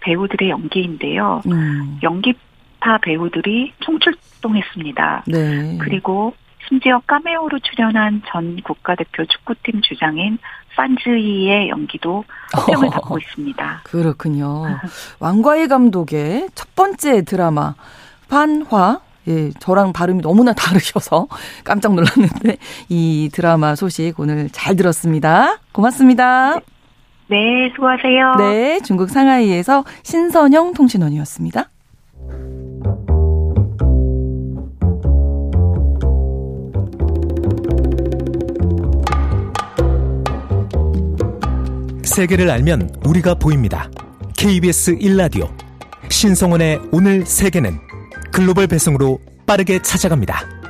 [0.00, 1.42] 배우들의 연기인데요.
[1.46, 1.98] 음.
[2.02, 5.24] 연기파 배우들이 총출동했습니다.
[5.26, 5.78] 네.
[5.80, 6.34] 그리고
[6.68, 10.38] 심지어 카메오로 출연한 전 국가대표 축구팀 주장인
[10.76, 12.24] 판즈이의 연기도
[12.56, 13.82] 호평을 받고 있습니다.
[13.84, 14.64] 그렇군요.
[15.18, 17.74] 왕과의 감독의 첫 번째 드라마
[18.28, 21.28] 판화 예, 저랑 발음이 너무나 다르셔서
[21.64, 22.56] 깜짝 놀랐는데
[22.88, 25.58] 이 드라마 소식 오늘 잘 들었습니다.
[25.72, 26.56] 고맙습니다.
[26.56, 26.60] 네.
[27.32, 28.34] 네, 수고하세요.
[28.36, 31.70] 네, 중국 상하이에서 신선영 통신원이었습니다.
[42.04, 43.88] 세계를 알면 우리가 보입니다.
[44.36, 45.48] KBS 1라디오
[46.10, 47.78] 신성원의 오늘 세계는
[48.30, 50.61] 글로벌 배송으로 빠르게 찾아갑니다.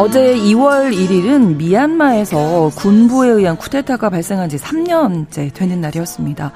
[0.00, 6.52] 어제 2월 1일은 미얀마에서 군부에 의한 쿠데타가 발생한 지 3년째 되는 날이었습니다.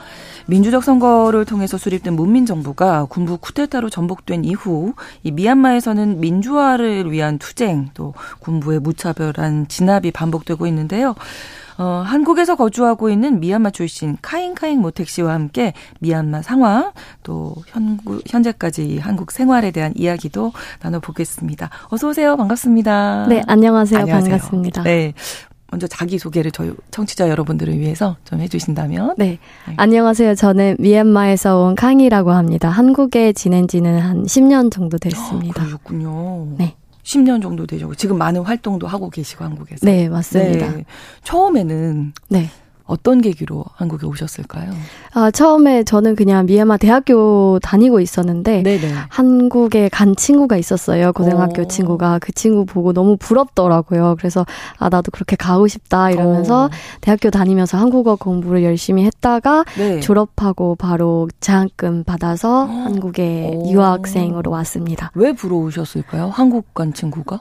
[0.46, 7.90] 민주적 선거를 통해서 수립된 문민 정부가 군부 쿠데타로 전복된 이후 이 미얀마에서는 민주화를 위한 투쟁
[7.92, 11.14] 또 군부의 무차별한 진압이 반복되고 있는데요.
[11.78, 18.98] 어, 한국에서 거주하고 있는 미얀마 출신 카잉카잉 모택 씨와 함께 미얀마 상황 또 현구, 현재까지
[18.98, 21.70] 한국 생활에 대한 이야기도 나눠보겠습니다.
[21.88, 22.36] 어서 오세요.
[22.36, 23.26] 반갑습니다.
[23.28, 24.00] 네, 안녕하세요.
[24.00, 24.30] 안녕하세요.
[24.30, 24.82] 반갑습니다.
[24.84, 25.14] 네.
[25.70, 29.14] 먼저 자기 소개를 저희 청취자 여러분들을 위해서 좀 해주신다면.
[29.18, 29.38] 네.
[29.66, 29.74] 네.
[29.76, 30.36] 안녕하세요.
[30.36, 32.68] 저는 미얀마에서 온 캉이라고 합니다.
[32.68, 35.62] 한국에 지낸 지는 한 10년 정도 됐습니다.
[35.62, 36.46] 어, 그러셨군요.
[36.58, 36.76] 네.
[37.04, 37.94] 10년 정도 되죠.
[37.94, 39.86] 지금 많은 활동도 하고 계시고 한국에서.
[39.86, 40.72] 네, 맞습니다.
[40.72, 40.84] 네.
[41.22, 42.50] 처음에는 네.
[42.86, 44.70] 어떤 계기로 한국에 오셨을까요?
[45.14, 48.92] 아, 처음에 저는 그냥 미얀마 대학교 다니고 있었는데 네네.
[49.08, 51.12] 한국에 간 친구가 있었어요.
[51.12, 51.64] 고등학교 오.
[51.64, 51.68] 어.
[51.68, 54.16] 친구가 그 친구 보고 너무 부럽더라고요.
[54.18, 54.44] 그래서
[54.78, 56.66] 아 나도 그렇게 가고 싶다 이러면서 오.
[56.66, 56.70] 어.
[57.00, 60.00] 대학교 다니면서 한국어 공부를 열심히 했다가 네.
[60.00, 62.66] 졸업하고 바로 장학금 받아서 오.
[62.66, 65.10] 한국에 유학생으로 왔습니다.
[65.14, 66.28] 왜 부러우셨을까요?
[66.28, 67.40] 한국 간 친구가?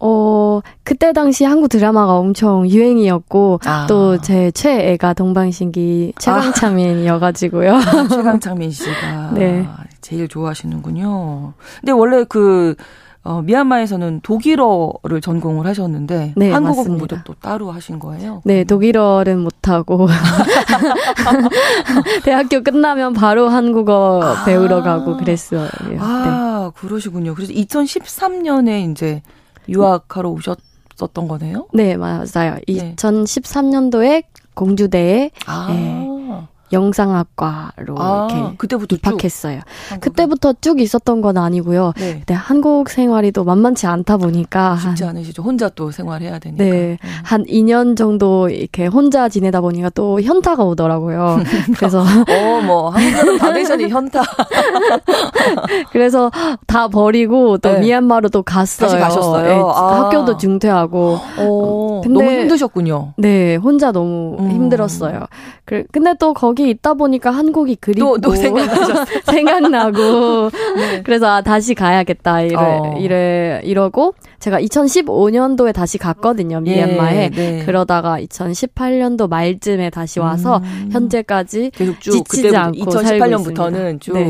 [0.00, 3.86] 어, 그때 당시 한국 드라마가 엄청 유행이었고, 아.
[3.86, 7.74] 또제 최애가 동방신기 최강창민이어가지고요.
[7.74, 9.30] 아, 최강창민 씨가.
[9.34, 9.66] 네.
[10.00, 11.54] 제일 좋아하시는군요.
[11.80, 12.74] 근데 원래 그,
[13.22, 16.90] 어, 미얀마에서는 독일어를 전공을 하셨는데 네, 한국어 맞습니다.
[16.90, 18.42] 공부도 또 따로 하신 거예요?
[18.44, 20.08] 네, 독일어는 못하고
[22.22, 24.44] 대학교 끝나면 바로 한국어 아.
[24.44, 25.66] 배우러 가고 그랬어요.
[25.98, 26.78] 아, 네.
[26.78, 27.34] 그러시군요.
[27.34, 29.22] 그래서 2013년에 이제
[29.68, 31.68] 유학하러 오셨었던 거네요?
[31.72, 32.58] 네, 맞아요.
[32.66, 32.94] 네.
[32.96, 34.24] 2013년도에
[34.54, 35.68] 공주대에 아.
[35.70, 36.23] 예,
[36.72, 39.60] 영상학과로 아, 이렇게 그때부터 입학했어요.
[39.90, 40.00] 쭉.
[40.00, 41.92] 그때부터 쭉 있었던 건 아니고요.
[41.96, 42.14] 네.
[42.14, 45.42] 근데 한국 생활이 또 만만치 않다 보니까 쉽지 않으시죠.
[45.42, 46.64] 혼자 또 생활해야 되니까.
[46.64, 47.08] 네, 음.
[47.22, 51.38] 한 2년 정도 이렇게 혼자 지내다 보니까 또 현타가 오더라고요.
[51.76, 54.22] 그래서 어뭐 한국은 다되셔니 현타.
[55.92, 56.30] 그래서
[56.66, 57.80] 다 버리고 또 네.
[57.80, 58.88] 미얀마로 또 갔어요.
[58.88, 59.46] 다시 가셨어요.
[59.46, 60.04] 네, 아.
[60.04, 61.18] 학교도 중퇴하고.
[61.38, 63.14] 어, 근데, 너무 힘드셨군요.
[63.16, 64.50] 네, 혼자 너무 음.
[64.50, 65.26] 힘들었어요.
[65.64, 68.34] 근데 또 거기 있다 보니까 한국이 그리고 또, 또
[69.30, 71.02] 생각나고 네.
[71.02, 72.96] 그래서 아, 다시 가야겠다 이래 어.
[72.98, 77.64] 이래 이러고 제가 2015년도에 다시 갔거든요 미얀마에 예, 네.
[77.64, 80.90] 그러다가 2018년도 말쯤에 다시 와서 음.
[80.92, 84.24] 현재까지 계속 쭉 지치지 않고 2018년부터는 쭉 네.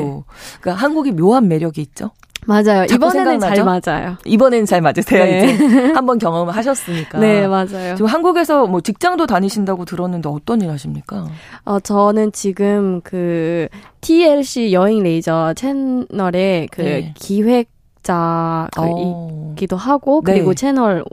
[0.61, 2.11] 그러니까 한국이 묘한 매력이 있죠.
[2.47, 2.85] 맞아요.
[2.91, 4.17] 이번에는 잘 맞아요.
[4.25, 5.25] 이번에는 잘 맞으세요.
[5.25, 5.55] 네.
[5.55, 7.19] 이제 한번 경험을 하셨으니까.
[7.19, 7.95] 네, 맞아요.
[7.97, 11.27] 지금 한국에서 뭐 직장도 다니신다고 들었는데 어떤 일 하십니까?
[11.65, 13.69] 어, 저는 지금 그
[14.01, 17.15] TLC 여행 레이저 채널에 그 네.
[17.17, 17.69] 기획
[18.05, 19.79] 자이기도 어.
[19.79, 20.55] 하고 그리고 네.
[20.55, 21.05] 채널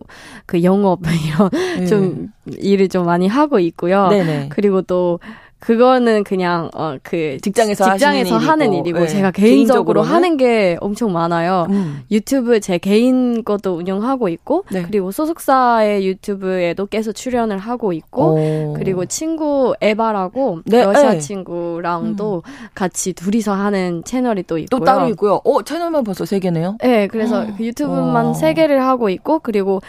[0.46, 1.86] 그 영업 이런 네.
[1.88, 4.10] 좀 일을 좀 많이 하고 있고요.
[4.10, 4.50] 네네.
[4.50, 5.20] 그리고 또
[5.62, 9.08] 그거는 그냥 어 그 직장에서 직장에서 하는 일이고, 네.
[9.08, 11.68] 제가 개인적으로 하는 게 엄청 많아요.
[11.70, 12.02] 음.
[12.12, 14.84] 유튜브 제 개인 것도 운영하고 있고 네.
[14.84, 18.74] 그리고 소속사의 유튜브에도 계속 출연을 하고 있고 오.
[18.78, 20.84] 그리고 친구 에바라고 네.
[20.84, 21.20] 러시아 네.
[21.20, 22.70] 친구랑도 음.
[22.74, 24.80] 같이 둘이서 하는 채널이 또 있고요.
[24.80, 25.42] 또 따로 있고요.
[25.44, 26.78] 어 채널만 벌써 세 개네요.
[26.82, 29.82] 네, 그래서 그 유튜브만 세 개를 하고 있고 그리고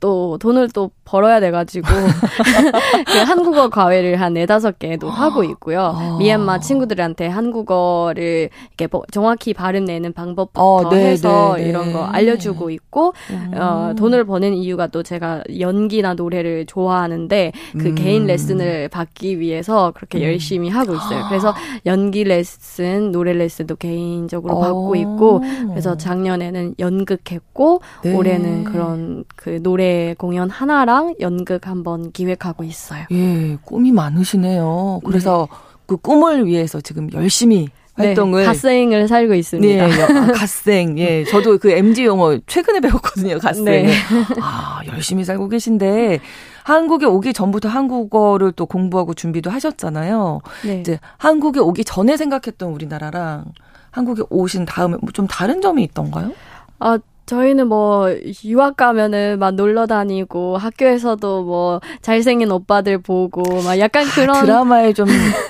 [0.00, 1.86] 또 돈을 또 벌어야 돼가지고
[3.06, 5.80] 그 한국어 과외를 한 네다섯 개도 하고 있고요.
[5.94, 6.16] 아.
[6.18, 11.68] 미얀마 친구들한테 한국어를 이렇게 정확히 발음 내는 방법부터 어, 네, 해서 네, 네.
[11.70, 13.52] 이런 거 알려주고 있고 음.
[13.54, 17.94] 어, 돈을 버는 이유가 또 제가 연기나 노래를 좋아하는데 그 음.
[17.94, 20.22] 개인 레슨을 받기 위해서 그렇게 음.
[20.22, 21.24] 열심히 하고 있어요.
[21.28, 21.54] 그래서
[21.86, 24.60] 연기 레슨, 노래 레슨도 개인적으로 어.
[24.60, 28.14] 받고 있고 그래서 작년에는 연극했고 네.
[28.14, 33.04] 올해는 그런 그 노래 공연 하나랑 연극 한번 기획하고 있어요.
[33.10, 35.00] 예, 꿈이 많으시네요.
[35.10, 35.56] 그래서 네.
[35.86, 39.86] 그 꿈을 위해서 지금 열심히 네, 활동을 네, 갓생을 살고 있습니다.
[39.86, 40.98] 네, 아, 갓생.
[40.98, 43.38] 예, 저도 그 MG 용어 최근에 배웠거든요.
[43.38, 43.64] 갓생.
[43.64, 43.92] 네.
[44.40, 46.20] 아, 열심히 살고 계신데
[46.64, 50.40] 한국에 오기 전부터 한국어를 또 공부하고 준비도 하셨잖아요.
[50.64, 50.80] 네.
[50.80, 53.44] 이제 한국에 오기 전에 생각했던 우리나라랑
[53.90, 56.32] 한국에 오신 다음에 뭐 좀 다른 점이 있던가요?
[56.78, 56.98] 아,
[57.30, 58.08] 저희는 뭐
[58.44, 64.92] 유학 가면은 막 놀러 다니고 학교에서도 뭐 잘생긴 오빠들 보고 막 약간 아, 그런 드라마에
[64.92, 65.06] 좀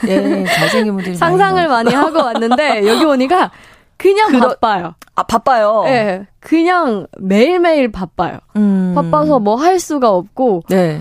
[0.07, 3.51] 예, 잘생긴 분들이 상상을 많이, 많이 하고 왔는데 여기 오니까
[3.97, 4.95] 그냥 그러, 바빠요.
[5.15, 5.85] 아, 바빠요?
[5.85, 6.27] 네.
[6.39, 8.39] 그냥 매일매일 바빠요.
[8.57, 8.93] 음.
[8.95, 10.65] 바빠서 뭐 할 수가 없고.
[10.69, 11.01] 네.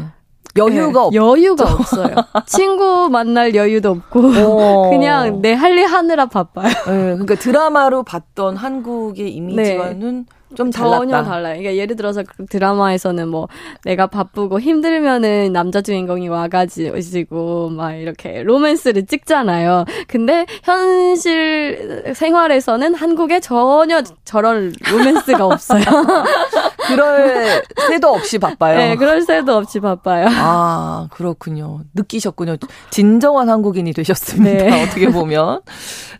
[0.58, 2.16] 여유가 네, 여유가 없어요.
[2.48, 4.90] 친구 만날 여유도 없고 어.
[4.90, 6.68] 그냥 내 할 일 하느라 바빠요.
[6.70, 6.84] 네,
[7.14, 10.39] 그러니까 드라마로 봤던 한국의 이미지와는 네.
[10.56, 11.24] 좀 전혀 달랐다.
[11.30, 11.58] 달라요.
[11.58, 13.48] 그러니까 예를 들어서 그 드라마에서는 뭐
[13.84, 19.86] 내가 바쁘고 힘들면은 남자 주인공이 와가지고 막 이렇게 로맨스를 찍잖아요.
[20.08, 25.84] 근데 현실 생활에서는 한국에 전혀 저런 로맨스가 없어요.
[26.90, 28.78] 그럴 새도 없이 바빠요.
[28.78, 30.28] 네, 그럴 새도 없이 바빠요.
[30.30, 31.82] 아, 그렇군요.
[31.94, 32.58] 느끼셨군요.
[32.90, 34.66] 진정한 한국인이 되셨습니다.
[34.66, 34.84] 네.
[34.84, 35.62] 어떻게 보면.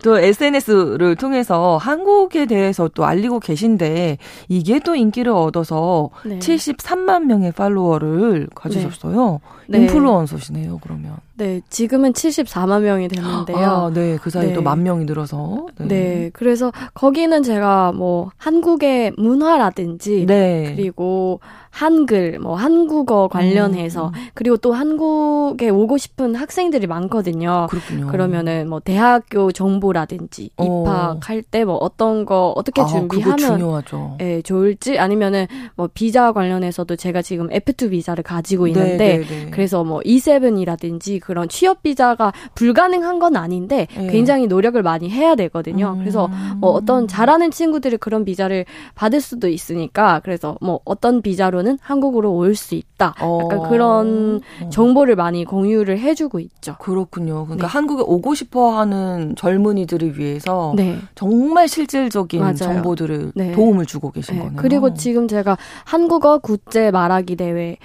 [0.02, 4.18] 또 SNS를 통해서 한국에 대해서 또 알리고 계신데
[4.48, 6.38] 이게 또 인기를 얻어서 네.
[6.38, 9.40] 73만 명의 팔로워를 가지셨어요.
[9.42, 9.59] 네.
[9.78, 11.16] 인플루언서시네요, 그러면.
[11.36, 13.58] 네, 지금은 74만 명이 됐는데요.
[13.58, 14.52] 아, 네, 그 사이에 네.
[14.52, 15.66] 또만 명이 늘어서.
[15.78, 15.86] 네.
[15.86, 16.30] 네.
[16.32, 20.74] 그래서 거기는 제가 뭐 한국의 문화라든지 네.
[20.74, 21.40] 그리고
[21.70, 24.12] 한글, 뭐 한국어 관련해서 음.
[24.34, 27.68] 그리고 또 한국에 오고 싶은 학생들이 많거든요.
[27.70, 28.08] 그렇군요.
[28.08, 30.64] 그러면은 뭐 대학교 정보라든지 어.
[30.64, 33.82] 입학할 때 뭐 어떤 거 어떻게 아, 준비하면
[34.20, 35.46] 예, 좋을지 아니면은
[35.76, 41.20] 뭐 비자 관련해서도 제가 지금 F2 비자를 가지고 네, 있는데 네, 네, 그래서 뭐 E7이라든지
[41.20, 44.08] 그런 취업 비자가 불가능한 건 아닌데 네.
[44.08, 45.94] 굉장히 노력을 많이 해야 되거든요.
[45.94, 46.00] 음.
[46.00, 48.64] 그래서 뭐 어떤 잘하는 친구들이 그런 비자를
[48.96, 53.14] 받을 수도 있으니까 그래서 뭐 어떤 비자로 앞으로는 한국으로 올 수 있다.
[53.18, 53.68] 약간 어.
[53.68, 54.40] 그런
[54.70, 56.76] 정보를 많이 공유를 해주고 있죠.
[56.78, 57.44] 그렇군요.
[57.46, 57.72] 그러니까 네.
[57.72, 60.98] 한국에 오고 싶어하는 젊은이들을 위해서 네.
[61.14, 62.54] 정말 실질적인 맞아요.
[62.56, 63.52] 정보들을 네.
[63.52, 64.40] 도움을 주고 계신 네.
[64.42, 64.56] 거네요.
[64.56, 67.76] 그리고 지금 제가 한국어 국제 말하기 대회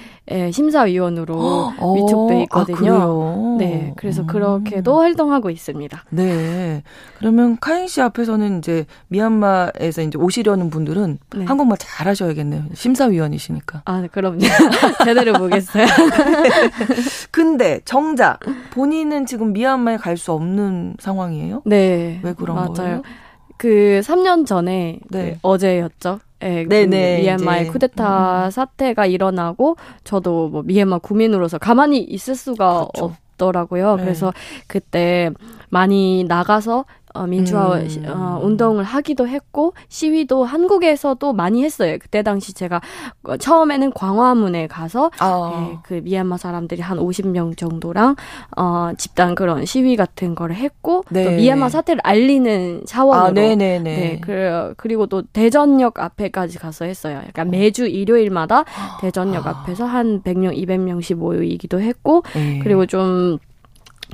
[0.52, 1.36] 심사위원으로
[1.80, 1.94] 어.
[1.94, 3.56] 위촉돼 아, 있거든요.
[3.56, 4.28] 아, 네, 그래서 음.
[4.28, 6.04] 그렇게도 활동하고 있습니다.
[6.10, 6.84] 네,
[7.20, 11.46] 그러면 카인 씨 앞에서는 이제 미얀마에서 이제 오시려는 분들은 네.
[11.46, 12.64] 한국말 잘하셔야겠네요.
[12.74, 13.65] 심사위원이시니까.
[13.66, 13.82] 보니까.
[13.86, 14.40] 아, 네, 그럼요.
[15.04, 15.86] 제대로 보겠어요.
[17.32, 18.40] 근데 정작
[18.72, 21.62] 본인은 지금 미얀마에 갈 수 없는 상황이에요?
[21.66, 22.22] 네.
[22.24, 22.74] 왜 그런 맞아요.
[22.74, 23.02] 거예요?
[23.58, 25.32] 그 3년 전에 네.
[25.34, 26.20] 그 어제였죠.
[26.42, 28.50] 예, 그 네네, 미얀마의 쿠데타 음.
[28.52, 33.14] 사태가 일어나고 저도 뭐 미얀마 국민으로서 가만히 있을 수가 그렇죠.
[33.34, 33.98] 없더라고요.
[33.98, 34.04] 네.
[34.04, 34.32] 그래서
[34.68, 35.32] 그때
[35.70, 36.86] 많이 나가서
[37.16, 38.06] 어, 민주화 음.
[38.08, 41.98] 어, 운동을 하기도 했고 시위도 한국에서도 많이 했어요.
[42.00, 42.82] 그때 당시 제가
[43.40, 45.70] 처음에는 광화문에 가서 아.
[45.72, 48.16] 예, 그 미얀마 사람들이 한 50명 정도랑
[48.58, 51.24] 어, 집단 그런 시위 같은 거를 했고 네.
[51.24, 53.80] 또 미얀마 사태를 알리는 차원으로 아, 네네네.
[53.84, 57.22] 네, 그, 그리고 또 대전역 앞에까지 가서 했어요.
[57.26, 58.66] 약간 매주 일요일마다
[59.02, 59.50] 대전역 아.
[59.50, 62.60] 앞에서 한 100명, 200명씩 모이기도 했고 네.
[62.62, 63.40] 그리고 좀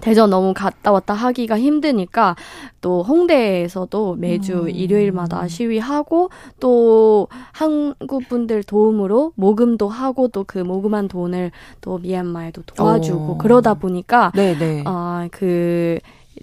[0.01, 2.35] 대전 너무 갔다 왔다 하기가 힘드니까
[2.81, 4.69] 또 홍대에서도 매주 음.
[4.69, 6.29] 일요일마다 시위하고
[6.59, 13.37] 또 한국 분들 도움으로 모금도 하고 또 그 모금한 돈을 또 미얀마에도 도와주고 오.
[13.37, 14.31] 그러다 보니까
[14.85, 15.99] 아그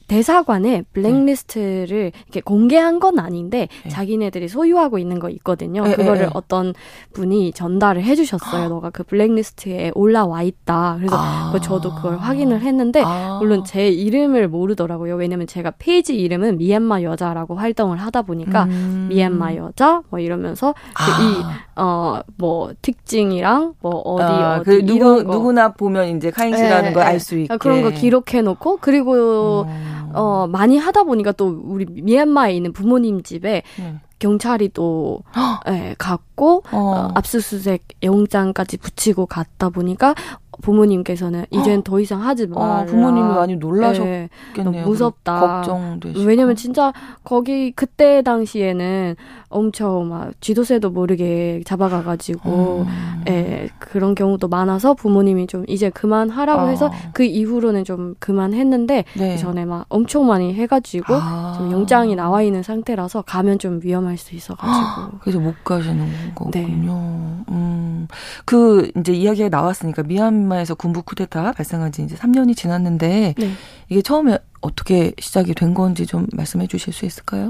[0.08, 3.90] 대사관에 블랙리스트를 이렇게 공개한 건 아닌데 네.
[3.90, 5.84] 자기네들이 소유하고 있는 거 있거든요.
[5.84, 6.74] 네, 그거를 네, 어떤
[7.12, 8.64] 분이 전달을 해주셨어요.
[8.64, 8.68] 아.
[8.68, 10.96] 너가 그 블랙리스트에 올라와 있다.
[10.98, 11.52] 그래서 아.
[11.62, 13.38] 저도 그걸 확인을 했는데 아.
[13.38, 15.14] 물론 제 이름을 모르더라고요.
[15.16, 19.06] 왜냐면 제가 페이지 이름은 미얀마 여자라고 활동을 하다 보니까 음.
[19.10, 25.72] 미얀마 여자 뭐 이러면서 그 이어 뭐 특징이랑 뭐 어디 아, 어디 그 누구 누구나
[25.72, 29.97] 보면 이제 카잉 씨라는 네, 걸 알 수 있게 그런 거 기록해 놓고 그리고 음.
[30.14, 34.00] 어, 많이 하다 보니까 또 우리 미얀마에 있는 부모님 집에 네.
[34.18, 35.22] 경찰이 또
[35.68, 36.78] 예, 갔고 어.
[36.78, 40.14] 어, 압수수색 영장까지 붙이고 갔다 보니까
[40.62, 42.78] 부모님께서는 이젠 더 이상 하지 아, 말라.
[42.78, 44.70] 아, 부모님이 많이 놀라셨겠네요.
[44.72, 45.40] 네, 무섭다.
[45.40, 46.24] 걱정되시고.
[46.26, 46.92] 왜냐면 진짜
[47.22, 49.14] 거기 그때 당시에는
[49.50, 53.22] 엄청 막 쥐도새도 모르게 잡아가가지고 음.
[53.28, 56.66] 예, 그런 경우도 많아서 부모님이 좀 이제 그만하라고 아.
[56.68, 59.34] 해서 그 이후로는 좀 그만했는데 네.
[59.34, 61.54] 그 전에 막 엄청 많이 해가지고 아.
[61.56, 67.44] 지금 영장이 나와 있는 상태라서 가면 좀 위험할 수 있어가지고 그래서 못 가시는 거군요.
[67.46, 67.54] 네.
[67.54, 68.08] 음,
[68.44, 73.50] 그 이제 이야기가 나왔으니까 미얀마에서 군부 쿠데타 발생한 지 이제 3년이 지났는데 네.
[73.88, 77.48] 이게 처음에 어떻게 시작이 된 건지 좀 말씀해 주실 수 있을까요?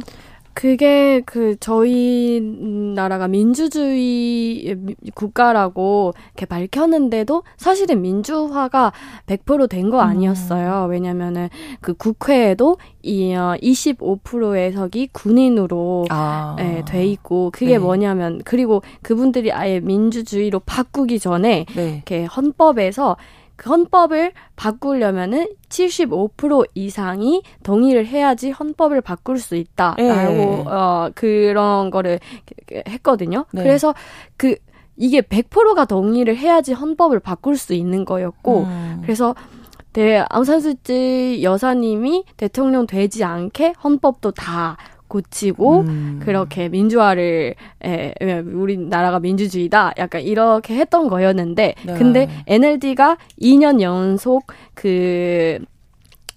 [0.59, 4.77] 그게 그 저희 나라가 민주주의
[5.15, 8.93] 국가라고 이렇게 밝혔는데도 사실은 민주화가
[9.27, 10.87] 100%된 거 아니었어요.
[10.87, 10.91] 음.
[10.91, 11.49] 왜냐면은
[11.81, 16.57] 그 국회에도 이 25%의 어, 석이 군인으로 아.
[16.59, 17.79] 예, 돼 있고 그게 네.
[17.79, 21.95] 뭐냐면 그리고 그분들이 아예 민주주의로 바꾸기 전에 네.
[21.95, 23.17] 이렇게 헌법에서
[23.59, 30.65] 그 헌법을 바꾸려면은 75% 이상이 동의를 해야지 헌법을 바꿀 수 있다라고 네.
[30.67, 32.21] 어 그런 거를
[32.89, 33.47] 했거든요.
[33.53, 33.65] 네.
[33.65, 33.95] 그래서
[34.37, 34.55] 그
[34.97, 39.01] 이게 100%가 동의를 해야지 헌법을 바꿀 수 있는 거였고 음.
[39.03, 39.35] 그래서
[39.93, 44.77] 대 앙산수지 여사님이 대통령 되지 않게 헌법도 다
[45.09, 46.21] 고치고 음.
[46.23, 47.55] 그렇게 민주화를
[47.85, 51.95] 에, 우리나라가 민주주의다 약간 이렇게 했던 거였는데 네.
[51.95, 55.59] 근데 NLD가 2년 연속 그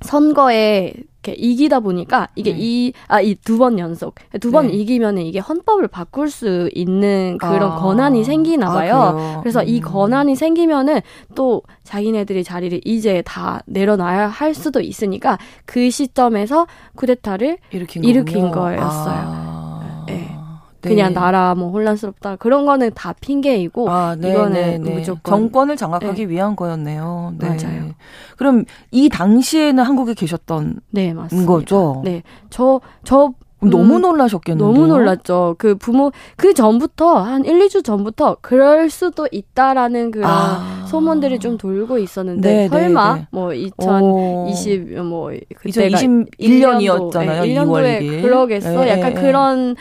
[0.02, 0.94] 선거에
[1.24, 2.58] 이렇게 이기다 보니까 이게 네.
[2.60, 4.74] 이아 이 두 번 연속 두번 네.
[4.74, 7.76] 이기면은 이게 헌법을 바꿀 수 있는 그런 아.
[7.76, 8.96] 권한이 생기나 아, 봐요.
[8.96, 9.68] 아, 그래서 음.
[9.68, 11.02] 이 권한이 생기면은
[11.36, 19.14] 또 자기네들이 자리를 이제 다 내려놔야 할 수도 있으니까 그 시점에서 쿠데타를 일으킨, 일으킨 거였어요.
[19.24, 20.04] 아.
[20.08, 20.36] 네.
[20.82, 20.90] 네.
[20.90, 24.96] 그냥 나라 뭐 혼란스럽다 그런 거는 다 핑계이고 아, 네, 이거는 네, 네.
[24.96, 26.32] 무조건 정권을 장악하기 네.
[26.32, 27.36] 위한 거였네요.
[27.38, 27.48] 네.
[27.48, 27.92] 맞아요.
[28.38, 31.52] 그럼 이 당시에는 한국에 계셨던 네 맞습니다.
[31.52, 32.02] 거죠?
[32.04, 34.74] 네, 저저 너무 음, 놀라셨겠는데요?
[34.74, 35.56] 너무 놀랐죠.
[35.58, 40.86] 그 부모 그 전부터 한 1, 2주 전부터 그럴 수도 있다라는 그런 아.
[40.88, 47.42] 소문들이 좀 돌고 있었는데 네, 네 설마 네, 뭐 2020뭐 그때가 2021년이었잖아요.
[47.42, 48.84] 네, 1년도에 그러겠어.
[48.84, 49.22] 네, 약간 네.
[49.22, 49.76] 그런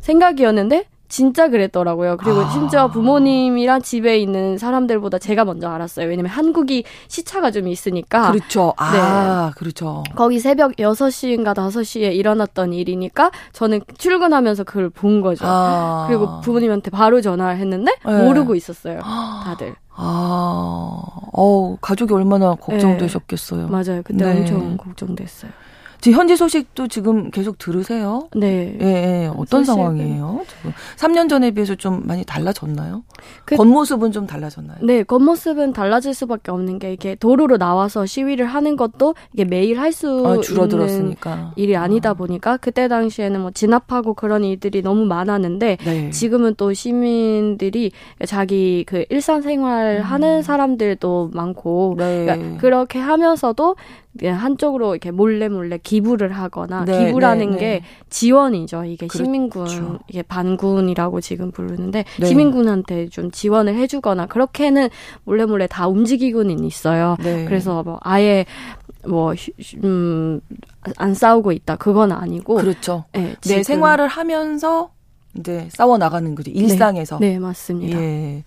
[0.00, 2.16] 생각이었는데 진짜 그랬더라고요.
[2.16, 2.50] 그리고 아.
[2.50, 6.08] 심지어 부모님이랑 집에 있는 사람들보다 제가 먼저 알았어요.
[6.08, 8.32] 왜냐면 한국이 시차가 좀 있으니까.
[8.32, 8.74] 그렇죠.
[8.76, 9.58] 아, 네.
[9.58, 10.02] 그렇죠.
[10.14, 15.44] 거기 새벽 6시인가 5시에 일어났던 일이니까 저는 출근하면서 그걸 본 거죠.
[15.46, 16.06] 아.
[16.08, 18.24] 그리고 부모님한테 바로 전화를 했는데 네.
[18.24, 19.00] 모르고 있었어요.
[19.44, 19.74] 다들.
[19.98, 21.02] 아,
[21.32, 23.62] 어 가족이 얼마나 걱정되셨겠어요.
[23.62, 23.70] 네.
[23.70, 24.02] 맞아요.
[24.04, 24.40] 그때 네.
[24.40, 25.50] 엄청 걱정됐어요.
[26.00, 28.28] 지금 현지 소식도 지금 계속 들으세요?
[28.34, 28.76] 네.
[28.80, 29.26] 예, 예.
[29.28, 29.64] 어떤 소식은...
[29.64, 30.44] 상황이에요?
[30.46, 33.04] 지금 3년 전에 비해서 좀 많이 달라졌나요?
[33.44, 33.56] 그...
[33.56, 34.78] 겉모습은 좀 달라졌나요?
[34.82, 40.24] 네, 겉모습은 달라질 수밖에 없는 게 이게 도로로 나와서 시위를 하는 것도 이게 매일 할수
[40.26, 41.30] 아, 줄어들었으니까.
[41.30, 42.14] 있는 일이 아니다 아.
[42.14, 46.10] 보니까 그때 당시에는 뭐 진압하고 그런 일들이 너무 많았는데 네.
[46.10, 47.92] 지금은 또 시민들이
[48.26, 50.02] 자기 그 일상생활 음.
[50.02, 52.24] 하는 사람들도 많고 네.
[52.24, 53.76] 그러니까 그렇게 하면서도
[54.24, 57.82] 한쪽으로 이렇게 몰래 몰래 기부를 하거나 네, 기부라는 네, 게 네.
[58.10, 58.84] 지원이죠.
[58.84, 59.24] 이게 그렇죠.
[59.24, 62.26] 시민군 이게 반군이라고 지금 부르는데 네.
[62.26, 64.88] 시민군한테 좀 지원을 해주거나 그렇게는
[65.24, 67.16] 몰래 몰래 다 움직이고는 있어요.
[67.22, 67.44] 네.
[67.44, 68.46] 그래서 뭐 아예
[69.06, 69.34] 뭐,
[69.84, 70.40] 음,
[70.96, 71.76] 안 싸우고 있다.
[71.76, 72.56] 그건 아니고.
[72.56, 73.04] 그렇죠.
[73.12, 74.90] 네, 내 생활을 하면서
[75.38, 76.50] 이제 싸워 나가는 거죠.
[76.50, 77.18] 일상에서.
[77.18, 77.98] 네, 네 맞습니다.
[77.98, 78.44] 예.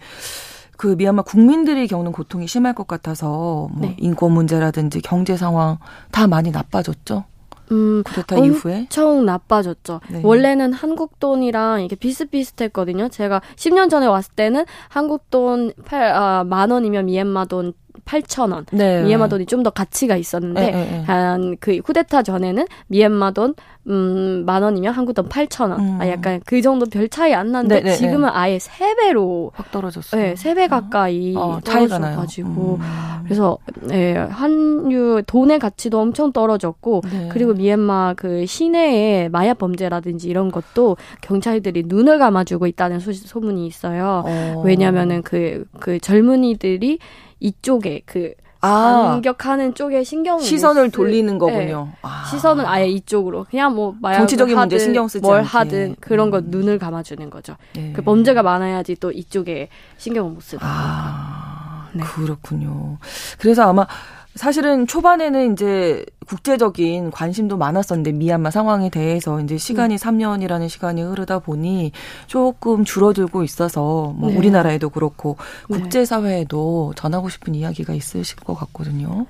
[0.80, 3.98] 그 미얀마 국민들이 겪는 고통이 심할 것 같아서 뭐 네.
[4.00, 5.78] 인권 문제라든지 경제 상황
[6.10, 7.26] 다 많이 나빠졌죠.
[7.74, 10.00] 음, 쿠데타 이후에 엄청 나빠졌죠.
[10.10, 10.22] 네.
[10.24, 13.10] 원래는 한국 돈이랑 이게 비슷비슷했거든요.
[13.10, 17.74] 제가 10년 전에 왔을 때는 한국 돈 8, 아, 만 원이면 미얀마 돈
[18.06, 18.66] 8천 원.
[18.72, 19.04] 네.
[19.04, 21.04] 미얀마 돈이 좀 더 가치가 있었는데 네, 네, 네.
[21.04, 23.54] 한 그 쿠데타 전에는 미얀마 돈
[23.88, 25.80] 음, 만 원이면 한국 돈 8천 원.
[25.80, 25.98] 음.
[26.02, 27.96] 아, 약간 그 정도 별 차이 안 나는데 네, 네, 네.
[27.98, 30.22] 지금은 아예 세 배로 확 떨어졌어요.
[30.22, 33.20] 네, 세배 가까이 어, 떨어져 가지고 음.
[33.24, 33.58] 그래서
[33.92, 41.84] 예, 한유 돈의 가치도 엄청 떨어졌고 그리고 미얀마 그 시내에 마약 범죄라든지 이런 것도 경찰들이
[41.88, 44.24] 눈을 감아주고 있다는 소, 소문이 있어요.
[44.26, 44.62] 어.
[44.66, 47.00] 왜냐면은 그, 그 젊은이들이
[47.40, 51.88] 이쪽에 그 아, 반격하는 쪽에 신경 시선을 돌리는 거군요.
[51.92, 51.98] 네.
[52.02, 52.26] 아.
[52.30, 55.48] 시선은 아예 이쪽으로 그냥 뭐 정치적인 하든, 문제 신경 쓰지 뭘 않게.
[55.48, 56.32] 하든 그런 음.
[56.32, 57.56] 거 눈을 감아주는 거죠.
[57.74, 57.94] 네.
[57.94, 60.60] 그 범죄가 많아야지 또 이쪽에 신경을 못 쓰고.
[60.66, 62.04] 아, 네.
[62.04, 62.98] 그렇군요.
[63.38, 63.88] 그래서 아마
[64.36, 69.98] 사실은 초반에는 이제 국제적인 관심도 많았었는데 미얀마 상황에 대해서 이제 시간이 음.
[69.98, 71.92] 3년이라는 시간이 흐르다 보니
[72.28, 74.38] 조금 줄어들고 있어서 뭐 네.
[74.38, 75.38] 우리나라에도 그렇고
[75.70, 75.80] 네.
[75.80, 79.26] 국제사회에도 전하고 싶은 이야기가 있으실 것 같거든요.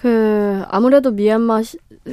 [0.00, 1.62] 그 아무래도 미얀마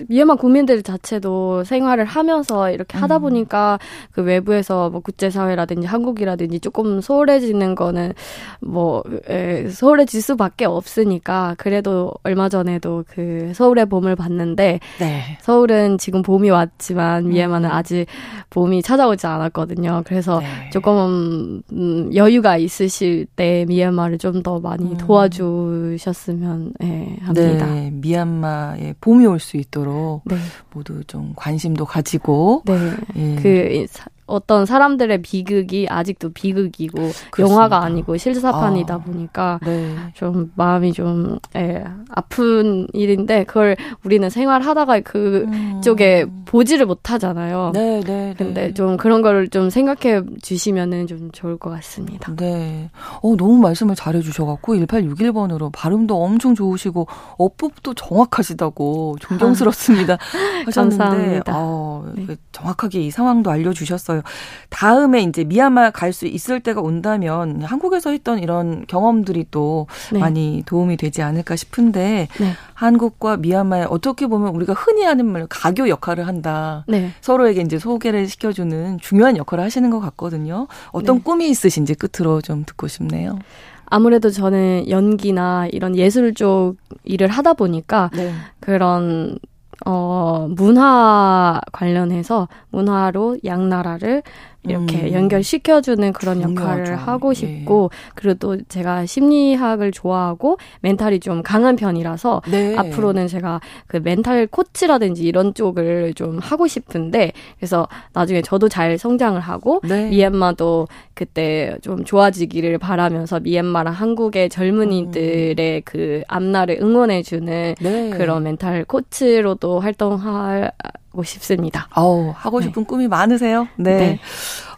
[0.08, 3.22] 미얀마 국민들 자체도 생활을 하면서 이렇게 하다 음.
[3.22, 3.80] 보니까
[4.12, 8.14] 그 외부에서 뭐 국제사회라든지 한국이라든지 조금 소홀해지는 거는
[8.60, 15.22] 뭐 에, 소홀해질 수밖에 없으니까 그래도 얼마 전에도 그 서울의 봄을 봤는데 네.
[15.42, 17.76] 서울은 지금 봄이 왔지만 미얀마는 음.
[17.76, 18.06] 아직
[18.50, 20.04] 봄이 찾아오지 않았거든요.
[20.06, 20.70] 그래서 네.
[20.72, 24.98] 조금 음, 여유가 있으실 때 미얀마를 좀 더 많이 음.
[24.98, 27.66] 도와주셨으면 예, 합니다.
[27.66, 27.73] 네.
[27.74, 30.38] 네, 미얀마에 봄이 올 수 있도록 네.
[30.72, 32.92] 모두 좀 관심도 가지고 네.
[33.18, 33.36] 예.
[33.42, 33.86] 그
[34.26, 36.98] 어떤 사람들의 비극이 아직도 비극이고
[37.32, 37.40] 그렇습니다.
[37.40, 39.96] 영화가 아니고 실사판이다 아, 보니까 네.
[40.14, 46.44] 좀 마음이 좀 예, 아픈 일인데 그걸 우리는 생활하다가 그쪽에 음.
[46.46, 47.72] 보지를 못하잖아요.
[47.74, 48.36] 네, 네, 네.
[48.38, 52.34] 근데 좀 그런 거를 좀 생각해 주시면은 좀 좋을 것 같습니다.
[52.36, 52.90] 네.
[53.22, 57.08] 어, 너무 말씀을 잘해 주셔 갖고 1861번으로 발음도 엄청 좋으시고
[57.38, 60.14] 어법도 정확하시다고 존경스럽습니다.
[60.16, 61.54] 아, 하셨는데 감사합니다.
[61.56, 62.36] 어, 네.
[62.52, 64.22] 정확하게 이 상황도 알려 주셨어요.
[64.70, 70.20] 다음에 이제 미얀마 갈 수 있을 때가 온다면 한국에서 했던 이런 경험들이 또 네.
[70.20, 72.52] 많이 도움이 되지 않을까 싶은데 네.
[72.76, 76.86] 한국과 미얀마에 어떻게 보면 우리가 흔히 하는 말 가교 역할을 한다.
[76.88, 77.12] 네.
[77.22, 80.68] 서로에게 이제 소개를 시켜주는 중요한 역할을 하시는 것 같거든요.
[80.92, 81.24] 어떤 네.
[81.24, 83.40] 꿈이 있으신지 끝으로 좀 듣고 싶네요.
[83.86, 88.34] 아무래도 저는 연기나 이런 예술 쪽 일을 하다 보니까 네.
[88.60, 89.38] 그런
[89.86, 94.24] 어, 문화 관련해서 문화로 양나라를
[94.66, 95.14] 이렇게 음.
[95.14, 97.12] 연결시켜주는 그런 역할을 중요하죠.
[97.12, 97.34] 하고 예.
[97.34, 98.12] 싶고 예.
[98.16, 102.76] 그리고 또 제가 심리학을 좋아하고 멘탈이 좀 강한 편이라서 네.
[102.78, 109.40] 앞으로는 제가 그 멘탈 코치라든지 이런 쪽을 좀 하고 싶은데 그래서 나중에 저도 잘 성장을
[109.40, 110.10] 하고 네.
[110.10, 115.82] 미얀마도 그때 좀 좋아지기를 바라면서 미얀마랑 한국의 젊은이들의 음.
[115.86, 118.10] 그 앞날을 응원해주는 네.
[118.12, 120.72] 그런 mental coach로도 활동할
[121.14, 121.88] 하고 싶습니다.
[121.96, 122.66] 어우, 하고 네.
[122.66, 122.88] 싶은 네.
[122.88, 123.68] 꿈이 많으세요?
[123.78, 123.98] 네.
[123.98, 124.20] 네.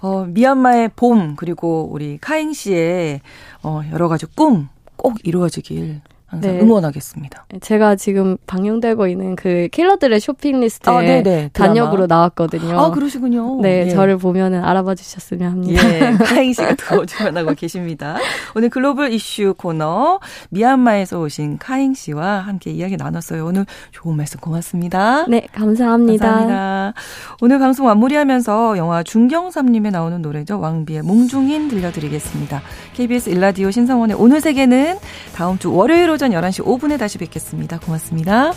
[0.01, 3.21] 어, 미얀마의 봄, 그리고 우리 카잉 씨의
[3.63, 4.69] 어, 여러 가지 꿈
[5.05, 6.01] 꼭 이루어지길
[6.35, 6.59] 항상 네.
[6.61, 7.45] 응원하겠습니다.
[7.61, 11.49] 제가 지금 방영되고 있는 그 킬러들의 쇼핑 리스트에 아, 네, 네.
[11.53, 12.79] 단역으로 나왔거든요.
[12.79, 13.59] 아 그러시군요.
[13.61, 13.89] 네, 예.
[13.89, 15.81] 저를 보면은 알아봐 주셨으면 합니다.
[15.89, 18.17] 예, 카잉 씨가 더 출연하고 계십니다.
[18.55, 20.19] 오늘 글로벌 이슈 코너
[20.49, 23.45] 미얀마에서 오신 카잉 씨와 함께 이야기 나눴어요.
[23.45, 25.25] 오늘 좋은 말씀 고맙습니다.
[25.27, 26.25] 네, 감사합니다.
[26.25, 26.93] 감사합니다.
[27.41, 30.59] 오늘 방송 마무리하면서 영화 중경삼님에 나오는 노래죠.
[30.59, 32.61] 왕비의 몽중인 들려드리겠습니다.
[32.93, 34.97] KBS 일라디오 신성원의 오늘 세계는
[35.35, 37.79] 다음 주 월요일 오전 오전 11시 5분에 다시 뵙겠습니다.
[37.79, 38.51] 고맙습니다.